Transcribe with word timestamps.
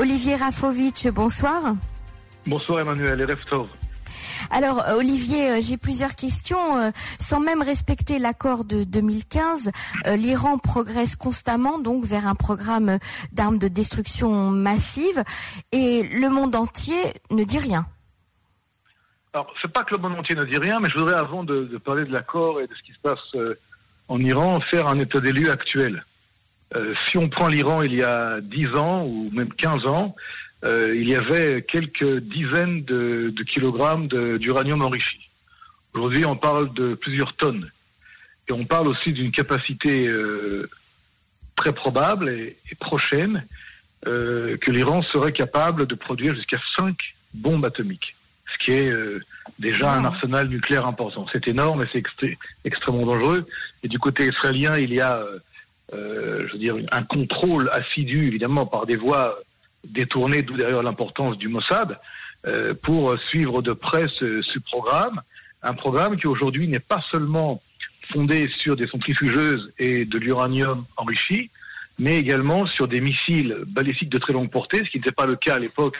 Olivier 0.00 0.36
Rafovitch, 0.36 1.08
bonsoir. 1.08 1.74
Bonsoir 2.46 2.80
Emmanuel 2.80 3.20
et 3.20 3.24
Reftov. 3.26 3.68
Alors 4.50 4.82
Olivier, 4.96 5.60
j'ai 5.60 5.76
plusieurs 5.76 6.14
questions. 6.14 6.90
Sans 7.18 7.38
même 7.38 7.60
respecter 7.60 8.18
l'accord 8.18 8.64
de 8.64 8.82
2015, 8.84 9.70
l'Iran 10.16 10.56
progresse 10.56 11.16
constamment 11.16 11.78
donc 11.78 12.06
vers 12.06 12.26
un 12.26 12.34
programme 12.34 12.98
d'armes 13.32 13.58
de 13.58 13.68
destruction 13.68 14.48
massive 14.48 15.22
et 15.70 16.02
le 16.02 16.30
monde 16.30 16.56
entier 16.56 17.02
ne 17.30 17.44
dit 17.44 17.58
rien. 17.58 17.84
Alors, 19.34 19.52
c'est 19.60 19.70
pas 19.70 19.84
que 19.84 19.94
le 19.94 20.00
monde 20.00 20.18
entier 20.18 20.34
ne 20.34 20.46
dit 20.46 20.56
rien, 20.56 20.80
mais 20.80 20.88
je 20.88 20.96
voudrais, 20.96 21.14
avant 21.14 21.44
de, 21.44 21.76
parler 21.76 22.06
de 22.06 22.12
l'accord 22.12 22.62
et 22.62 22.66
de 22.66 22.74
ce 22.74 22.82
qui 22.84 22.92
se 22.92 23.00
passe 23.00 23.34
euh, 23.34 23.54
en 24.08 24.18
Iran, 24.18 24.60
faire 24.60 24.88
un 24.88 24.98
état 24.98 25.20
des 25.20 25.32
lieux 25.32 25.50
actuel. 25.50 26.06
Euh, 26.76 26.94
si 27.06 27.18
on 27.18 27.28
prend 27.28 27.48
l'Iran 27.48 27.82
il 27.82 27.94
y 27.94 28.02
a 28.02 28.40
10 28.40 28.68
ans 28.76 29.04
ou 29.04 29.30
même 29.32 29.52
15 29.52 29.86
ans, 29.86 30.14
euh, 30.64 30.94
il 30.94 31.08
y 31.08 31.16
avait 31.16 31.62
quelques 31.62 32.18
dizaines 32.20 32.84
de, 32.84 33.34
kilogrammes 33.46 34.08
d'uranium 34.08 34.82
enrichi. 34.82 35.30
Aujourd'hui, 35.94 36.24
on 36.24 36.36
parle 36.36 36.72
de 36.74 36.94
plusieurs 36.94 37.34
tonnes. 37.34 37.70
Et 38.48 38.52
on 38.52 38.64
parle 38.64 38.88
aussi 38.88 39.12
d'une 39.12 39.30
capacité 39.30 40.12
très 41.56 41.72
probable 41.72 42.28
et, 42.28 42.56
et 42.70 42.74
prochaine 42.76 43.46
que 44.04 44.70
l'Iran 44.70 45.02
serait 45.02 45.32
capable 45.32 45.86
de 45.86 45.94
produire 45.94 46.34
jusqu'à 46.34 46.58
5 46.76 46.96
bombes 47.34 47.64
atomiques 47.64 48.16
ce 48.52 48.64
qui 48.64 48.72
est 48.72 48.90
euh, 48.90 49.20
déjà 49.58 49.92
un 49.92 50.04
arsenal 50.04 50.48
nucléaire 50.48 50.86
important. 50.86 51.26
C'est 51.32 51.48
énorme 51.48 51.82
et 51.82 51.86
c'est 51.92 52.36
extrêmement 52.64 53.06
dangereux. 53.06 53.46
Et 53.82 53.88
du 53.88 53.98
côté 53.98 54.26
israélien, 54.26 54.78
il 54.78 54.92
y 54.92 55.00
a, 55.00 55.16
euh, 55.16 55.24
euh, 55.24 55.38
je 55.92 56.52
veux 56.52 56.58
dire, 56.58 56.74
un 56.92 57.02
contrôle 57.02 57.68
assidu, 57.72 58.26
évidemment, 58.26 58.66
par 58.66 58.86
des 58.86 58.96
voies 58.96 59.38
détournées, 59.84 60.42
d'où 60.42 60.56
d'ailleurs 60.56 60.82
l'importance 60.82 61.36
du 61.38 61.48
Mossad, 61.48 61.98
pour 62.82 63.18
suivre 63.28 63.62
de 63.62 63.72
près 63.72 64.06
ce, 64.14 64.42
ce 64.42 64.58
programme. 64.58 65.20
Un 65.62 65.74
programme 65.74 66.16
qui 66.16 66.26
aujourd'hui 66.26 66.68
n'est 66.68 66.78
pas 66.78 67.02
seulement 67.10 67.60
fondé 68.12 68.50
sur 68.56 68.76
des 68.76 68.86
centrifugeuses 68.86 69.72
et 69.78 70.04
de 70.04 70.18
l'uranium 70.18 70.84
enrichi, 70.96 71.50
mais 71.98 72.18
également 72.18 72.66
sur 72.66 72.88
des 72.88 73.00
missiles 73.00 73.56
balistiques 73.66 74.08
de 74.08 74.18
très 74.18 74.32
longue 74.32 74.50
portée, 74.50 74.78
ce 74.78 74.90
qui 74.90 74.98
n'était 74.98 75.12
pas 75.12 75.26
le 75.26 75.36
cas 75.36 75.56
à 75.56 75.58
l'époque 75.58 75.96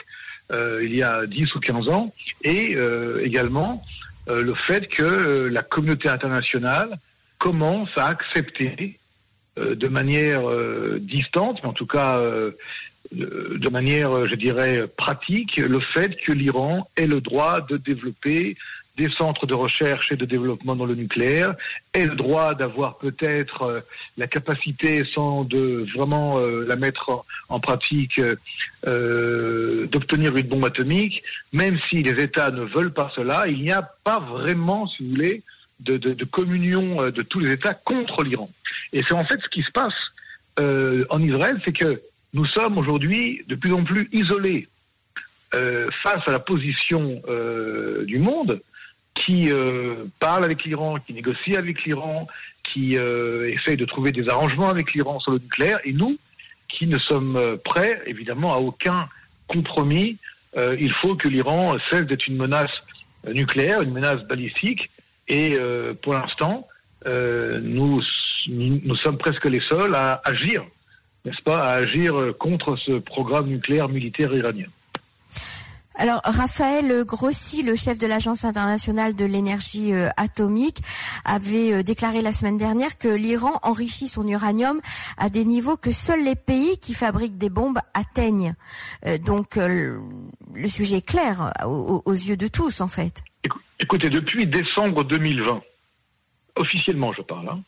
euh, 0.51 0.81
il 0.83 0.95
y 0.95 1.03
a 1.03 1.25
10 1.25 1.55
ou 1.55 1.59
15 1.59 1.87
ans, 1.87 2.13
et 2.43 2.75
euh, 2.75 3.23
également 3.23 3.83
euh, 4.27 4.43
le 4.43 4.53
fait 4.53 4.87
que 4.87 5.47
la 5.47 5.61
communauté 5.61 6.09
internationale 6.09 6.97
commence 7.37 7.89
à 7.95 8.07
accepter 8.07 8.99
de 9.75 9.87
manière 9.87 10.41
distante, 10.99 11.59
mais 11.63 11.69
en 11.69 11.73
tout 11.73 11.85
cas 11.85 12.19
de 13.11 13.69
manière, 13.69 14.25
je 14.25 14.35
dirais, 14.35 14.87
pratique, 14.95 15.57
le 15.57 15.79
fait 15.79 16.15
que 16.25 16.31
l'Iran 16.31 16.87
ait 16.95 17.07
le 17.07 17.19
droit 17.19 17.61
de 17.61 17.77
développer 17.77 18.55
des 18.97 19.09
centres 19.09 19.45
de 19.45 19.53
recherche 19.53 20.11
et 20.11 20.15
de 20.15 20.25
développement 20.25 20.75
dans 20.75 20.85
le 20.85 20.95
nucléaire, 20.95 21.55
ait 21.93 22.05
le 22.05 22.15
droit 22.15 22.53
d'avoir 22.53 22.97
peut-être 22.97 23.63
euh, 23.63 23.79
la 24.17 24.27
capacité, 24.27 25.03
sans 25.13 25.43
de 25.43 25.85
vraiment 25.95 26.39
euh, 26.39 26.65
la 26.67 26.75
mettre 26.75 27.23
en, 27.49 27.59
pratique, 27.59 28.19
euh, 28.85 29.87
d'obtenir 29.87 30.35
une 30.35 30.47
bombe 30.47 30.65
atomique, 30.65 31.23
même 31.53 31.79
si 31.89 32.03
les 32.03 32.21
États 32.21 32.51
ne 32.51 32.63
veulent 32.63 32.93
pas 32.93 33.11
cela, 33.15 33.47
il 33.47 33.61
n'y 33.61 33.71
a 33.71 33.81
pas 33.81 34.19
vraiment, 34.19 34.87
si 34.87 35.03
vous 35.03 35.11
voulez, 35.11 35.41
de, 35.81 36.23
communion 36.25 37.09
de 37.09 37.21
tous 37.21 37.39
les 37.39 37.51
États 37.51 37.73
contre 37.73 38.23
l'Iran. 38.23 38.49
Et 38.93 39.03
c'est 39.03 39.13
en 39.13 39.25
fait 39.25 39.39
ce 39.41 39.49
qui 39.49 39.61
se 39.61 39.71
passe 39.71 39.93
en 40.57 41.21
Israël, 41.21 41.59
c'est 41.65 41.75
que 41.75 42.01
nous 42.33 42.45
sommes 42.45 42.77
aujourd'hui 42.77 43.43
de 43.47 43.55
plus 43.55 43.73
en 43.73 43.83
plus 43.83 44.07
isolés 44.11 44.67
face 45.51 46.27
à 46.27 46.31
la 46.31 46.39
position 46.39 47.21
du 48.05 48.19
monde 48.19 48.61
qui 49.13 49.51
euh, 49.51 50.05
parle 50.19 50.43
avec 50.43 50.63
l'Iran, 50.63 50.97
qui 50.99 51.13
négocie 51.13 51.55
avec 51.55 51.83
l'Iran, 51.83 52.27
qui 52.63 52.97
euh, 52.97 53.51
essaye 53.51 53.77
de 53.77 53.85
trouver 53.85 54.11
des 54.11 54.29
arrangements 54.29 54.69
avec 54.69 54.93
l'Iran 54.93 55.19
sur 55.19 55.31
le 55.31 55.39
nucléaire, 55.39 55.79
et 55.83 55.93
nous, 55.93 56.17
qui 56.67 56.87
ne 56.87 56.97
sommes 56.97 57.35
euh, 57.35 57.57
prêts, 57.57 58.01
évidemment, 58.05 58.53
à 58.53 58.57
aucun 58.57 59.09
compromis. 59.47 60.17
Euh, 60.57 60.75
il 60.79 60.91
faut 60.91 61.15
que 61.15 61.27
l'Iran 61.27 61.77
cesse 61.89 62.03
d'être 62.03 62.27
une 62.27 62.37
menace 62.37 62.71
nucléaire, 63.27 63.81
une 63.81 63.91
menace 63.91 64.23
balistique, 64.23 64.89
et 65.31 65.57
pour 66.01 66.13
l'instant, 66.13 66.67
nous, 67.05 68.01
nous 68.47 68.95
sommes 68.95 69.17
presque 69.17 69.45
les 69.45 69.61
seuls 69.61 69.95
à 69.95 70.21
agir, 70.25 70.63
n'est-ce 71.25 71.41
pas, 71.41 71.63
à 71.63 71.71
agir 71.75 72.13
contre 72.37 72.75
ce 72.75 72.99
programme 72.99 73.47
nucléaire 73.47 73.89
militaire 73.89 74.33
iranien. 74.33 74.67
Alors, 75.95 76.21
Raphaël 76.23 77.03
Grossi, 77.03 77.63
le 77.63 77.75
chef 77.75 77.99
de 77.99 78.07
l'Agence 78.07 78.45
internationale 78.45 79.13
de 79.13 79.25
l'énergie 79.25 79.93
euh, 79.93 80.09
atomique, 80.17 80.81
avait 81.25 81.73
euh, 81.73 81.83
déclaré 81.83 82.21
la 82.21 82.31
semaine 82.31 82.57
dernière 82.57 82.97
que 82.97 83.09
l'Iran 83.09 83.59
enrichit 83.61 84.07
son 84.07 84.25
uranium 84.27 84.81
à 85.17 85.29
des 85.29 85.43
niveaux 85.45 85.77
que 85.77 85.91
seuls 85.91 86.23
les 86.23 86.35
pays 86.35 86.79
qui 86.79 86.93
fabriquent 86.93 87.37
des 87.37 87.49
bombes 87.49 87.79
atteignent. 87.93 88.55
Euh, 89.05 89.17
donc, 89.17 89.57
le 89.57 90.67
sujet 90.67 90.97
est 90.97 91.05
clair 91.05 91.53
aux, 91.65 92.13
yeux 92.13 92.37
de 92.37 92.47
tous, 92.47 92.81
en 92.81 92.87
fait. 92.87 93.23
Écoutez, 93.79 94.09
depuis 94.09 94.45
décembre 94.45 95.03
2020, 95.03 95.61
officiellement 96.55 97.13
je 97.13 97.21
parle, 97.21 97.49
hein, 97.49 97.61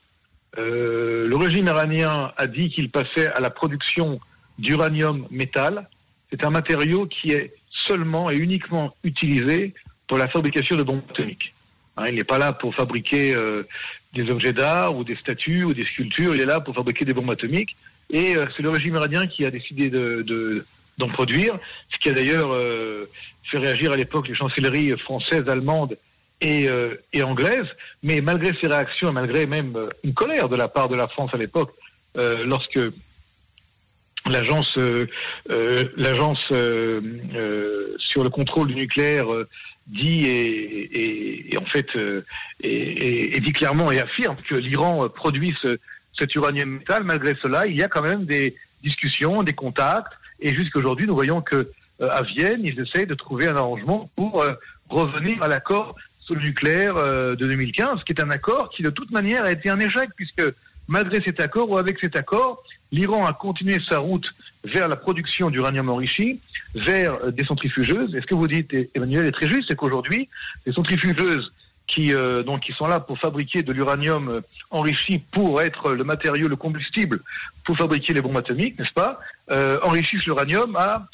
le 0.57 1.35
régime 1.35 1.67
iranien 1.67 2.31
a 2.37 2.47
dit 2.47 2.69
qu'il 2.69 2.91
passait 2.91 3.27
à 3.27 3.39
la 3.39 3.49
production 3.49 4.19
d'uranium 4.59 5.27
métal. 5.31 5.89
C'est 6.29 6.45
un 6.45 6.51
matériau 6.51 7.07
qui 7.07 7.31
est 7.31 7.53
seulement 7.69 8.29
et 8.29 8.35
uniquement 8.37 8.95
utilisé 9.03 9.73
pour 10.07 10.17
la 10.17 10.27
fabrication 10.27 10.75
de 10.75 10.83
bombes 10.83 11.01
atomiques. 11.09 11.53
Hein, 11.97 12.05
il 12.07 12.15
n'est 12.15 12.23
pas 12.23 12.37
là 12.37 12.53
pour 12.53 12.73
fabriquer 12.75 13.35
euh, 13.35 13.63
des 14.13 14.29
objets 14.29 14.53
d'art 14.53 14.95
ou 14.95 15.03
des 15.03 15.15
statues 15.15 15.63
ou 15.63 15.73
des 15.73 15.85
sculptures, 15.85 16.35
il 16.35 16.41
est 16.41 16.45
là 16.45 16.59
pour 16.59 16.75
fabriquer 16.75 17.05
des 17.05 17.13
bombes 17.13 17.31
atomiques. 17.31 17.75
Et 18.09 18.35
euh, 18.35 18.45
c'est 18.55 18.63
le 18.63 18.69
régime 18.69 18.95
iranien 18.95 19.27
qui 19.27 19.45
a 19.45 19.51
décidé 19.51 19.89
de, 19.89 20.65
d'en 20.97 21.07
produire, 21.07 21.57
ce 21.89 21.97
qui 21.97 22.09
a 22.09 22.13
d'ailleurs 22.13 22.53
euh, 22.53 23.09
fait 23.49 23.57
réagir 23.57 23.91
à 23.91 23.97
l'époque 23.97 24.27
les 24.27 24.35
chancelleries 24.35 24.97
françaises, 24.99 25.47
allemandes 25.47 25.97
et, 26.41 26.67
et 27.13 27.23
anglaises. 27.23 27.67
Mais 28.01 28.21
malgré 28.21 28.51
ces 28.59 28.67
réactions, 28.67 29.11
malgré 29.13 29.45
même 29.45 29.77
une 30.03 30.13
colère 30.13 30.49
de 30.49 30.55
la 30.55 30.67
part 30.67 30.89
de 30.89 30.95
la 30.95 31.07
France 31.07 31.31
à 31.33 31.37
l'époque, 31.37 31.71
lorsque 32.15 32.79
l'agence 34.29 34.77
euh, 34.77 35.07
euh, 35.49 35.85
l'agence 35.97 36.47
euh, 36.51 37.95
sur 37.97 38.23
le 38.23 38.29
contrôle 38.29 38.67
du 38.67 38.75
nucléaire 38.75 39.27
dit 39.87 40.25
et, 40.25 41.57
en 41.57 41.65
fait 41.65 41.87
et, 42.61 43.39
dit 43.39 43.51
clairement 43.51 43.91
et 43.91 43.99
affirme 43.99 44.37
que 44.47 44.55
l'Iran 44.55 45.09
produit 45.09 45.53
cet 46.17 46.35
uranium 46.35 46.77
métal. 46.77 47.03
Malgré 47.03 47.35
cela, 47.41 47.67
il 47.67 47.75
y 47.75 47.83
a 47.83 47.89
quand 47.89 48.01
même 48.01 48.25
des 48.25 48.55
discussions, 48.81 49.43
des 49.43 49.53
contacts, 49.53 50.13
et 50.39 50.55
jusqu'aujourd'hui, 50.55 51.05
nous 51.05 51.15
voyons 51.15 51.41
que 51.41 51.69
à 52.11 52.21
Vienne, 52.23 52.61
ils 52.63 52.79
essayent 52.79 53.07
de 53.07 53.15
trouver 53.15 53.47
un 53.47 53.55
arrangement 53.55 54.09
pour 54.15 54.43
revenir 54.89 55.41
à 55.41 55.47
l'accord 55.47 55.95
sur 56.19 56.35
le 56.35 56.41
nucléaire 56.41 56.95
de 56.95 57.35
2015, 57.35 58.03
qui 58.03 58.13
est 58.13 58.21
un 58.21 58.29
accord 58.29 58.69
qui 58.69 58.83
de 58.83 58.89
toute 58.89 59.11
manière 59.11 59.43
a 59.43 59.51
été 59.51 59.69
un 59.69 59.79
échec, 59.79 60.09
puisque 60.15 60.43
malgré 60.87 61.21
cet 61.21 61.39
accord 61.39 61.69
ou 61.69 61.77
avec 61.77 61.99
cet 61.99 62.15
accord, 62.15 62.63
l'Iran 62.91 63.25
a 63.25 63.33
continué 63.33 63.79
sa 63.89 63.99
route 63.99 64.29
vers 64.63 64.87
la 64.87 64.95
production 64.95 65.49
d'uranium 65.49 65.89
enrichi, 65.89 66.39
vers 66.75 67.15
euh, 67.15 67.31
des 67.31 67.45
centrifugeuses. 67.45 68.15
Et 68.15 68.21
ce 68.21 68.25
que 68.25 68.35
vous 68.35 68.47
dites, 68.47 68.73
Emmanuel, 68.95 69.25
est 69.25 69.31
très 69.31 69.47
juste, 69.47 69.67
c'est 69.67 69.75
qu'aujourd'hui, 69.75 70.29
les 70.65 70.73
centrifugeuses 70.73 71.51
qui, 71.87 72.13
euh, 72.13 72.43
donc, 72.43 72.61
qui 72.61 72.71
sont 72.73 72.87
là 72.87 72.99
pour 72.99 73.19
fabriquer 73.19 73.61
de 73.61 73.73
l'uranium 73.73 74.29
euh, 74.29 74.41
enrichi 74.71 75.19
pour 75.31 75.61
être 75.61 75.91
le 75.91 76.03
matériau, 76.03 76.47
le 76.47 76.55
combustible 76.55 77.21
pour 77.65 77.77
fabriquer 77.77 78.13
les 78.13 78.21
bombes 78.21 78.37
atomiques, 78.37 78.77
n'est-ce 78.77 78.91
pas, 78.91 79.19
enrichissent 79.83 80.25
l'uranium 80.25 80.75
à 80.75 81.07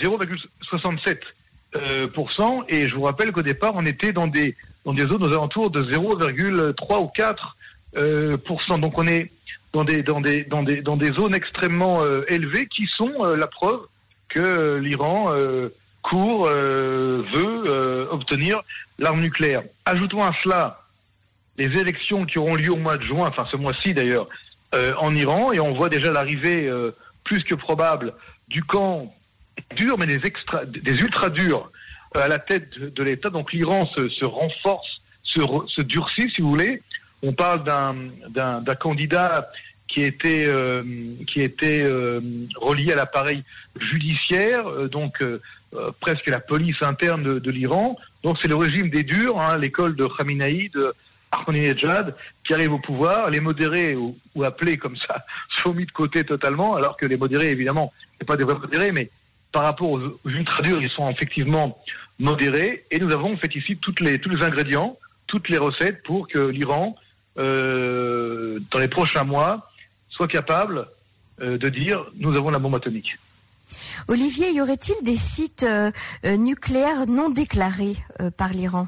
0,67%. 0.00 2.64
et 2.68 2.88
je 2.88 2.94
vous 2.94 3.02
rappelle 3.02 3.32
qu'au 3.32 3.42
départ, 3.42 3.72
on 3.74 3.86
était 3.86 4.12
dans 4.12 4.26
des, 4.26 4.56
dans 4.84 4.94
des 4.94 5.02
zones 5.02 5.24
aux 5.24 5.32
alentours 5.32 5.70
de 5.70 5.82
0,3 5.82 7.00
ou 7.00 7.10
4%. 7.96 8.80
donc 8.80 8.98
on 8.98 9.06
est 9.06 9.30
dans 9.76 9.84
des, 9.84 10.02
dans 10.02 10.20
des, 10.20 10.42
dans 10.44 10.62
des, 10.62 10.80
dans 10.80 10.96
des 10.96 11.12
zones 11.12 11.34
extrêmement 11.34 12.02
euh, 12.02 12.24
élevées 12.28 12.66
qui 12.66 12.86
sont 12.86 13.12
euh, 13.20 13.36
la 13.36 13.46
preuve 13.46 13.80
que 14.28 14.40
euh, 14.40 14.80
l'Iran 14.80 15.30
court, 16.02 16.46
veut 16.46 18.08
obtenir 18.12 18.62
l'arme 19.00 19.20
nucléaire. 19.20 19.64
Ajoutons 19.84 20.22
à 20.22 20.32
cela 20.40 20.82
les 21.58 21.64
élections 21.64 22.24
qui 22.26 22.38
auront 22.38 22.54
lieu 22.54 22.70
au 22.70 22.76
mois 22.76 22.96
de 22.96 23.02
juin, 23.02 23.26
enfin 23.26 23.44
ce 23.50 23.56
mois-ci 23.56 23.92
d'ailleurs, 23.92 24.28
en 24.72 25.16
Iran, 25.16 25.52
et 25.52 25.58
on 25.58 25.74
voit 25.74 25.88
déjà 25.88 26.12
l'arrivée 26.12 26.70
plus 27.24 27.42
que 27.42 27.56
probable 27.56 28.14
du 28.46 28.62
camp 28.62 29.12
dur, 29.74 29.98
mais 29.98 30.06
des, 30.06 30.20
extra, 30.24 30.64
des 30.64 31.00
ultra 31.00 31.30
durs 31.30 31.70
à 32.14 32.28
la 32.28 32.38
tête 32.38 32.78
de, 32.78 33.02
l'État. 33.02 33.30
Donc 33.30 33.52
l'Iran 33.52 33.86
se, 33.86 34.24
renforce, 34.24 35.00
se, 35.22 35.40
se 35.66 35.82
durcit, 35.82 36.30
si 36.30 36.42
vous 36.42 36.50
voulez. 36.50 36.82
On 37.22 37.32
parle 37.32 37.64
d'un 37.64 38.74
candidat 38.74 39.50
qui 39.88 40.02
était 40.02 40.48
qui 41.26 41.40
était 41.40 41.84
relié 42.56 42.92
à 42.92 42.96
l'appareil 42.96 43.42
judiciaire, 43.80 44.88
donc 44.88 45.24
presque 46.00 46.26
la 46.28 46.40
police 46.40 46.80
interne 46.82 47.40
de, 47.40 47.50
l'Iran. 47.50 47.96
Donc 48.22 48.38
c'est 48.40 48.48
le 48.48 48.56
régime 48.56 48.90
des 48.90 49.02
durs, 49.02 49.40
hein, 49.40 49.58
l'école 49.58 49.96
de 49.96 50.06
Khamenei, 50.06 50.70
de 50.74 50.94
Ahmadinejad, 51.32 52.14
qui 52.44 52.54
arrive 52.54 52.72
au 52.72 52.78
pouvoir. 52.78 53.30
Les 53.30 53.40
modérés 53.40 53.94
ou, 53.94 54.16
ou, 54.34 54.44
appelés 54.44 54.76
comme 54.76 54.96
ça 54.96 55.24
sont 55.48 55.74
mis 55.74 55.86
de 55.86 55.92
côté 55.92 56.24
totalement, 56.24 56.76
alors 56.76 56.96
que 56.96 57.06
les 57.06 57.16
modérés, 57.16 57.50
évidemment, 57.50 57.92
c'est 58.18 58.26
pas 58.26 58.36
des 58.36 58.44
vrais 58.44 58.58
modérés, 58.58 58.92
mais 58.92 59.10
par 59.52 59.62
rapport 59.62 59.90
aux, 59.90 60.00
ultra 60.24 60.62
durs, 60.62 60.82
ils 60.82 60.90
sont 60.90 61.08
effectivement 61.10 61.78
modérés. 62.18 62.84
Et 62.90 62.98
nous 62.98 63.12
avons 63.12 63.36
fait 63.36 63.54
ici 63.54 63.76
toutes 63.76 64.00
les, 64.00 64.18
tous 64.18 64.30
les 64.30 64.44
ingrédients, 64.44 64.98
toutes 65.26 65.48
les 65.48 65.58
recettes 65.58 66.02
pour 66.02 66.28
que 66.28 66.38
l'Iran, 66.38 66.96
euh, 67.38 68.58
dans 68.70 68.78
les 68.78 68.88
prochains 68.88 69.24
mois, 69.24 69.70
soit 70.08 70.28
capable 70.28 70.86
euh, 71.40 71.58
de 71.58 71.68
dire 71.68 72.04
nous 72.16 72.36
avons 72.36 72.50
la 72.50 72.58
bombe 72.58 72.76
atomique. 72.76 73.18
Olivier, 74.08 74.52
y 74.52 74.60
aurait-il 74.60 74.94
des 75.02 75.16
sites 75.16 75.64
euh, 75.64 75.90
nucléaires 76.24 77.06
non 77.06 77.28
déclarés 77.28 77.96
par 78.36 78.50
l'Iran? 78.50 78.86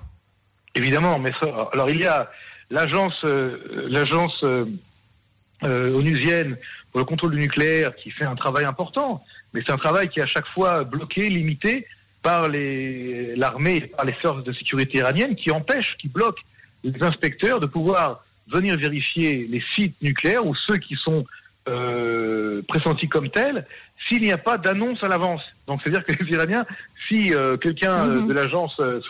Évidemment, 0.74 1.18
mais 1.18 1.32
ça, 1.40 1.68
alors 1.72 1.90
il 1.90 2.00
y 2.00 2.06
a 2.06 2.30
l'agence 2.70 3.24
l'agence 3.24 4.44
onusienne 5.62 6.56
pour 6.92 7.00
le 7.00 7.04
contrôle 7.04 7.32
du 7.32 7.38
nucléaire 7.38 7.94
qui 7.96 8.10
fait 8.10 8.24
un 8.24 8.36
travail 8.36 8.64
important, 8.64 9.24
mais 9.52 9.62
c'est 9.64 9.72
un 9.72 9.78
travail 9.78 10.08
qui 10.08 10.20
est 10.20 10.22
à 10.22 10.26
chaque 10.26 10.46
fois 10.48 10.84
bloqué, 10.84 11.28
limité 11.28 11.86
par 12.22 12.48
l'armée, 12.48 13.80
par 13.82 14.04
les 14.04 14.12
forces 14.12 14.44
de 14.44 14.52
sécurité 14.52 14.98
iraniennes 14.98 15.36
qui 15.36 15.50
empêchent, 15.50 15.96
qui 15.98 16.08
bloquent 16.08 16.42
les 16.84 17.02
inspecteurs 17.02 17.60
de 17.60 17.66
pouvoir 17.66 18.24
venir 18.48 18.76
vérifier 18.76 19.46
les 19.48 19.62
sites 19.74 20.00
nucléaires 20.02 20.46
ou 20.46 20.54
ceux 20.54 20.78
qui 20.78 20.96
sont 20.96 21.24
euh, 21.68 22.62
pressentis 22.66 23.08
comme 23.08 23.30
tels 23.30 23.66
s'il 24.06 24.22
n'y 24.22 24.32
a 24.32 24.38
pas 24.38 24.58
d'annonce 24.58 25.02
à 25.02 25.08
l'avance. 25.08 25.42
Donc 25.66 25.80
c'est-à-dire 25.82 26.04
que 26.04 26.12
les 26.12 26.32
Iraniens, 26.32 26.64
si 27.08 27.34
euh, 27.34 27.56
quelqu'un 27.56 27.98
euh, 27.98 28.20
mhm. 28.20 28.28
de 28.28 28.32
l'agence 28.32 28.74
euh, 28.80 29.00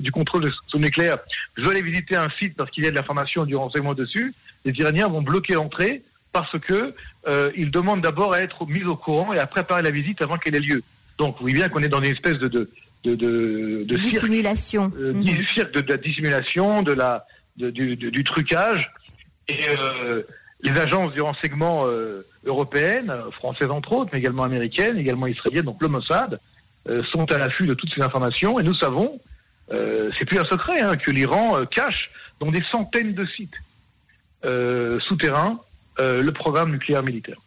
du 0.00 0.10
contrôle 0.10 0.44
du 0.44 0.78
nucléaire 0.78 1.18
veut 1.58 1.70
aller 1.70 1.82
visiter 1.82 2.16
un 2.16 2.28
site 2.38 2.56
parce 2.56 2.70
qu'il 2.70 2.84
y 2.84 2.86
a 2.86 2.90
de 2.90 2.96
l'information 2.96 3.44
du 3.44 3.56
renseignement 3.56 3.94
dessus, 3.94 4.34
les 4.64 4.72
Iraniens 4.72 5.08
vont 5.08 5.22
bloquer 5.22 5.54
l'entrée 5.54 6.02
parce 6.32 6.58
que 6.60 6.94
euh, 7.26 7.50
ils 7.56 7.70
demandent 7.70 8.02
d'abord 8.02 8.32
à 8.34 8.40
être 8.40 8.66
mis 8.66 8.84
au 8.84 8.96
courant 8.96 9.32
et 9.32 9.38
à 9.38 9.46
préparer 9.46 9.82
la 9.82 9.90
visite 9.90 10.22
avant 10.22 10.36
qu'elle 10.36 10.54
ait 10.54 10.60
lieu. 10.60 10.82
Donc, 11.18 11.36
vous 11.36 11.42
voyez 11.42 11.56
bien 11.56 11.68
qu'on 11.68 11.82
est 11.82 11.88
dans 11.88 12.00
une 12.00 12.12
espèce 12.12 12.38
de 12.38 12.48
de 12.48 12.70
de, 13.04 13.14
de, 13.14 13.84
de 13.88 13.96
dissimulation, 13.96 14.90
cirque, 14.90 15.00
euh, 15.00 15.14
mhm. 15.14 15.46
cirque 15.46 15.72
de, 15.72 15.80
de, 15.80 15.88
la 15.90 15.96
dissimulation, 15.96 16.82
de 16.82 16.92
la 16.92 17.24
du, 17.56 17.96
du, 17.96 18.24
trucage. 18.24 18.92
Et 19.48 19.58
euh, 19.68 20.22
les 20.62 20.78
agences 20.78 21.12
du 21.12 21.20
renseignement 21.20 21.86
euh, 21.86 22.26
européennes, 22.44 23.12
françaises 23.32 23.70
entre 23.70 23.92
autres, 23.92 24.10
mais 24.12 24.18
également 24.18 24.44
américaines, 24.44 24.98
également 24.98 25.26
israéliennes, 25.26 25.64
donc 25.64 25.80
le 25.82 25.88
Mossad, 25.88 26.38
euh, 26.88 27.02
sont 27.04 27.30
à 27.32 27.38
l'affût 27.38 27.66
de 27.66 27.74
toutes 27.74 27.92
ces 27.92 28.02
informations. 28.02 28.60
Et 28.60 28.62
nous 28.62 28.74
savons, 28.74 29.20
c'est 29.70 30.24
plus 30.24 30.38
un 30.38 30.44
secret, 30.46 30.80
hein, 30.80 30.96
que 30.96 31.12
l'Iran 31.12 31.64
cache 31.66 32.10
dans 32.40 32.50
des 32.50 32.62
centaines 32.64 33.14
de 33.14 33.24
sites 33.24 33.54
souterrains 35.06 35.60
le 36.00 36.32
programme 36.32 36.72
nucléaire 36.72 37.02
militaire. 37.02 37.38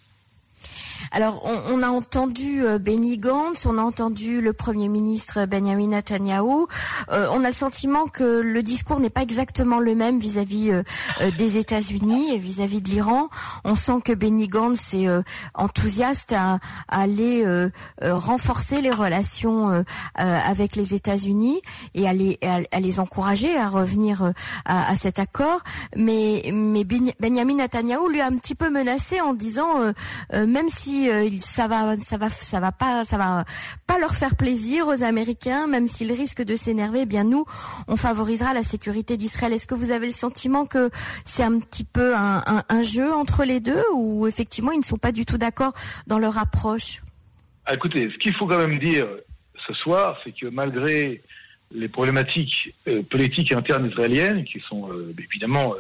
Alors, 1.12 1.44
on, 1.46 1.82
a 1.82 1.90
entendu 1.90 2.64
euh, 2.64 2.80
Benny 2.80 3.18
Gantz, 3.18 3.66
on 3.66 3.78
a 3.78 3.82
entendu 3.82 4.42
le 4.42 4.54
Premier 4.54 4.88
ministre 4.88 5.46
Benjamin 5.46 5.88
Netanyahu. 5.88 6.66
Euh, 7.12 7.28
on 7.32 7.44
a 7.44 7.48
le 7.48 7.54
sentiment 7.54 8.08
que 8.08 8.42
le 8.42 8.64
discours 8.64 9.00
n'est 9.00 9.10
pas 9.10 9.22
exactement 9.22 9.80
le 9.80 9.96
même 9.96 10.20
vis-à-vis 10.20 10.72
euh, 10.72 10.84
des 11.38 11.58
États-Unis 11.58 12.34
et 12.34 12.38
vis-à-vis 12.38 12.82
de 12.82 12.90
l'Iran. 12.90 13.30
On 13.64 13.76
sent 13.76 14.02
que 14.04 14.14
Benny 14.14 14.48
Gantz 14.48 14.94
est 14.94 15.08
enthousiaste 15.54 16.34
à, 16.34 16.60
aller 16.88 17.46
renforcer 18.02 18.82
les 18.82 18.92
relations 18.92 19.84
avec 20.16 20.76
les 20.76 20.94
États-Unis 20.94 21.62
et 21.94 22.08
à 22.08 22.14
les, 22.14 23.00
encourager 23.00 23.58
à 23.58 23.68
revenir 23.68 24.34
à, 24.66 24.96
cet 24.96 25.20
accord. 25.20 25.62
Mais, 25.96 26.50
mais 26.54 26.84
Benjamin 26.84 27.56
Netanyahu 27.56 28.12
lui 28.12 28.22
a 28.22 28.28
un 28.28 28.36
petit 28.36 28.56
peu 28.56 28.70
menacé 28.70 29.22
en 29.22 29.34
disant, 29.34 29.94
même 30.32 30.70
si 30.70 30.93
euh, 31.10 31.30
ça 31.40 31.68
va, 31.68 31.98
ça 31.98 32.18
va, 32.18 32.30
ça 32.30 32.60
va 32.60 32.72
pas, 32.72 33.06
ça 33.06 33.18
va 33.18 33.46
pas 33.88 34.00
leur 34.00 34.16
faire 34.16 34.36
plaisir 34.36 34.88
aux 34.88 35.04
Américains, 35.04 35.68
même 35.68 35.88
s'ils 35.88 36.12
risquent 36.12 36.44
de 36.44 36.56
s'énerver. 36.56 37.02
Eh 37.02 37.06
bien 37.06 37.24
nous, 37.24 37.46
on 37.88 37.96
favorisera 37.96 38.54
la 38.54 38.64
sécurité 38.64 39.18
d'Israël. 39.18 39.54
Est-ce 39.54 39.68
que 39.68 39.76
vous 39.76 39.92
avez 39.92 40.08
le 40.08 40.12
sentiment 40.12 40.66
que 40.66 40.90
c'est 41.26 41.44
un 41.44 41.60
petit 41.60 41.84
peu 41.84 42.14
un, 42.16 42.82
jeu 42.82 43.14
entre 43.14 43.46
les 43.46 43.60
deux, 43.60 43.84
ou 43.94 44.28
effectivement 44.28 44.72
ils 44.72 44.80
ne 44.80 44.84
sont 44.84 44.98
pas 44.98 45.12
du 45.12 45.26
tout 45.26 45.38
d'accord 45.38 45.74
dans 46.08 46.20
leur 46.20 46.38
approche? 46.38 47.02
Ah, 47.66 47.74
Écoutez, 47.74 48.10
ce 48.12 48.18
qu'il 48.18 48.36
faut 48.36 48.48
quand 48.48 48.58
même 48.58 48.78
dire 48.78 49.08
ce 49.68 49.74
soir, 49.74 50.18
c'est 50.24 50.34
que 50.34 50.48
malgré 50.48 51.22
les 51.72 51.88
problématiques 51.88 52.74
euh, 52.88 53.02
politiques 53.04 53.52
internes 53.54 53.88
israéliennes, 53.88 54.44
qui 54.44 54.60
sont 54.68 54.92
euh, 54.92 55.14
évidemment 55.18 55.74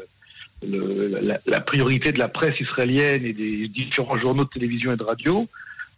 la, 1.45 1.62
priorité 1.62 2.12
de 2.12 2.19
la 2.19 2.27
presse 2.27 2.60
israélienne 2.60 3.25
et 3.25 3.33
des 3.33 3.68
différents 3.68 4.18
journaux 4.18 4.45
de 4.45 4.50
télévision 4.50 4.94
et 4.94 4.98
de 4.98 5.04
radio, 5.04 5.48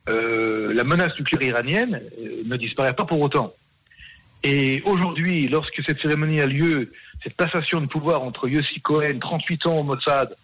euh, 0.08 0.74
la 0.74 0.84
menace 0.84 1.18
nucléaire 1.18 1.50
iranienne 1.50 2.02
euh, 2.20 2.44
ne 2.46 2.58
disparaît 2.58 2.94
pas 2.94 3.06
pour 3.06 3.20
autant. 3.22 3.54
Et 4.44 4.84
aujourd'hui, 4.86 5.48
lorsque 5.48 5.82
cette 5.88 6.00
cérémonie 6.00 6.42
a 6.42 6.46
lieu, 6.46 6.92
cette 7.24 7.34
passation 7.34 7.82
de 7.82 7.88
pouvoir 7.88 8.22
entre 8.22 8.48
Yossi 8.48 8.80
Cohen, 8.82 9.18
38 9.20 9.66
ans 9.66 9.78
au 9.78 9.84
Mossad, 9.84 10.36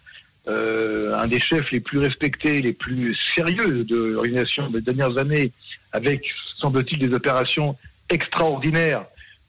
euh, 0.48 1.16
un 1.16 1.28
des 1.28 1.38
chefs 1.38 1.70
les 1.70 1.78
plus 1.78 2.00
respectés, 2.00 2.60
les 2.62 2.72
plus 2.72 3.14
sérieux 3.14 3.84
de 3.84 3.96
l'organisation 3.96 4.68
des 4.70 4.80
dernières 4.80 5.16
années, 5.16 5.52
avec, 5.92 6.24
semble-t-il, 6.58 6.98
des 6.98 7.14
opérations 7.14 7.76
extraordinaires, 8.08 9.04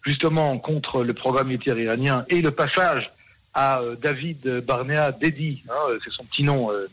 justement 0.06 0.60
contre 0.60 1.04
le 1.04 1.16
programme 1.16 1.48
militaire 1.48 1.80
iranien, 1.80 2.26
et 2.30 2.44
le 2.44 2.52
passage 2.52 3.12
à 3.54 3.82
euh, 3.82 3.96
David 3.96 4.62
Barnea 4.66 5.12
Dedi, 5.12 5.64
hein, 5.70 5.74
euh, 5.90 6.00
c'est 6.04 6.12
son 6.12 6.26
petit 6.26 6.44
nom, 6.44 6.72
euh, 6.72 6.88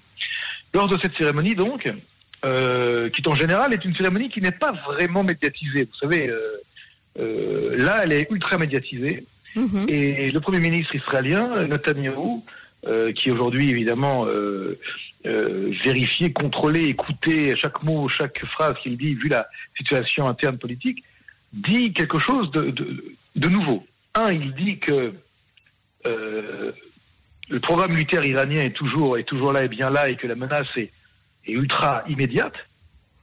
lors 0.74 0.86
de 0.86 0.98
cette 1.00 1.16
cérémonie 1.16 1.54
donc, 1.54 1.82
qui 2.42 3.28
en 3.28 3.34
général 3.34 3.72
est 3.74 3.84
une 3.84 3.94
cérémonie 3.94 4.30
qui 4.30 4.40
n'est 4.40 4.50
pas 4.50 4.72
vraiment 4.86 5.22
médiatisée. 5.22 5.84
Vous 5.84 5.98
savez, 5.98 6.30
là, 7.16 8.00
elle 8.02 8.12
est 8.12 8.30
ultra 8.30 8.56
médiatisée. 8.56 9.26
Mhm. 9.56 9.86
Et 9.88 10.30
le 10.30 10.40
Premier 10.40 10.60
ministre 10.60 10.94
israélien, 10.94 11.66
Netanyahu, 11.66 12.40
qui 13.14 13.28
est 13.28 13.32
aujourd'hui 13.32 13.68
évidemment 13.68 14.26
vérifié, 15.24 16.32
contrôlé, 16.32 16.84
écouté 16.84 17.56
chaque 17.56 17.82
mot, 17.82 18.08
chaque 18.08 18.42
phrase 18.46 18.76
qu'il 18.82 18.96
dit, 18.96 19.14
vu 19.14 19.28
la 19.28 19.46
situation 19.76 20.26
interne 20.26 20.56
politique, 20.56 21.02
dit 21.52 21.92
quelque 21.92 22.20
chose 22.20 22.50
de, 22.52 22.70
de, 22.70 23.04
de 23.36 23.48
nouveau. 23.48 23.84
Un, 24.14 24.32
il 24.32 24.54
dit 24.54 24.78
que 24.78 25.12
euh, 26.06 26.72
le 27.48 27.60
programme 27.60 27.92
militaire 27.92 28.24
iranien 28.24 28.60
est 28.60 28.76
toujours, 28.76 29.18
est 29.18 29.24
toujours 29.24 29.52
là 29.52 29.64
et 29.64 29.68
bien 29.68 29.90
là 29.90 30.08
et 30.08 30.16
que 30.16 30.26
la 30.26 30.34
menace 30.34 30.68
est, 30.76 30.92
ultra 31.46 32.04
immédiate, 32.08 32.54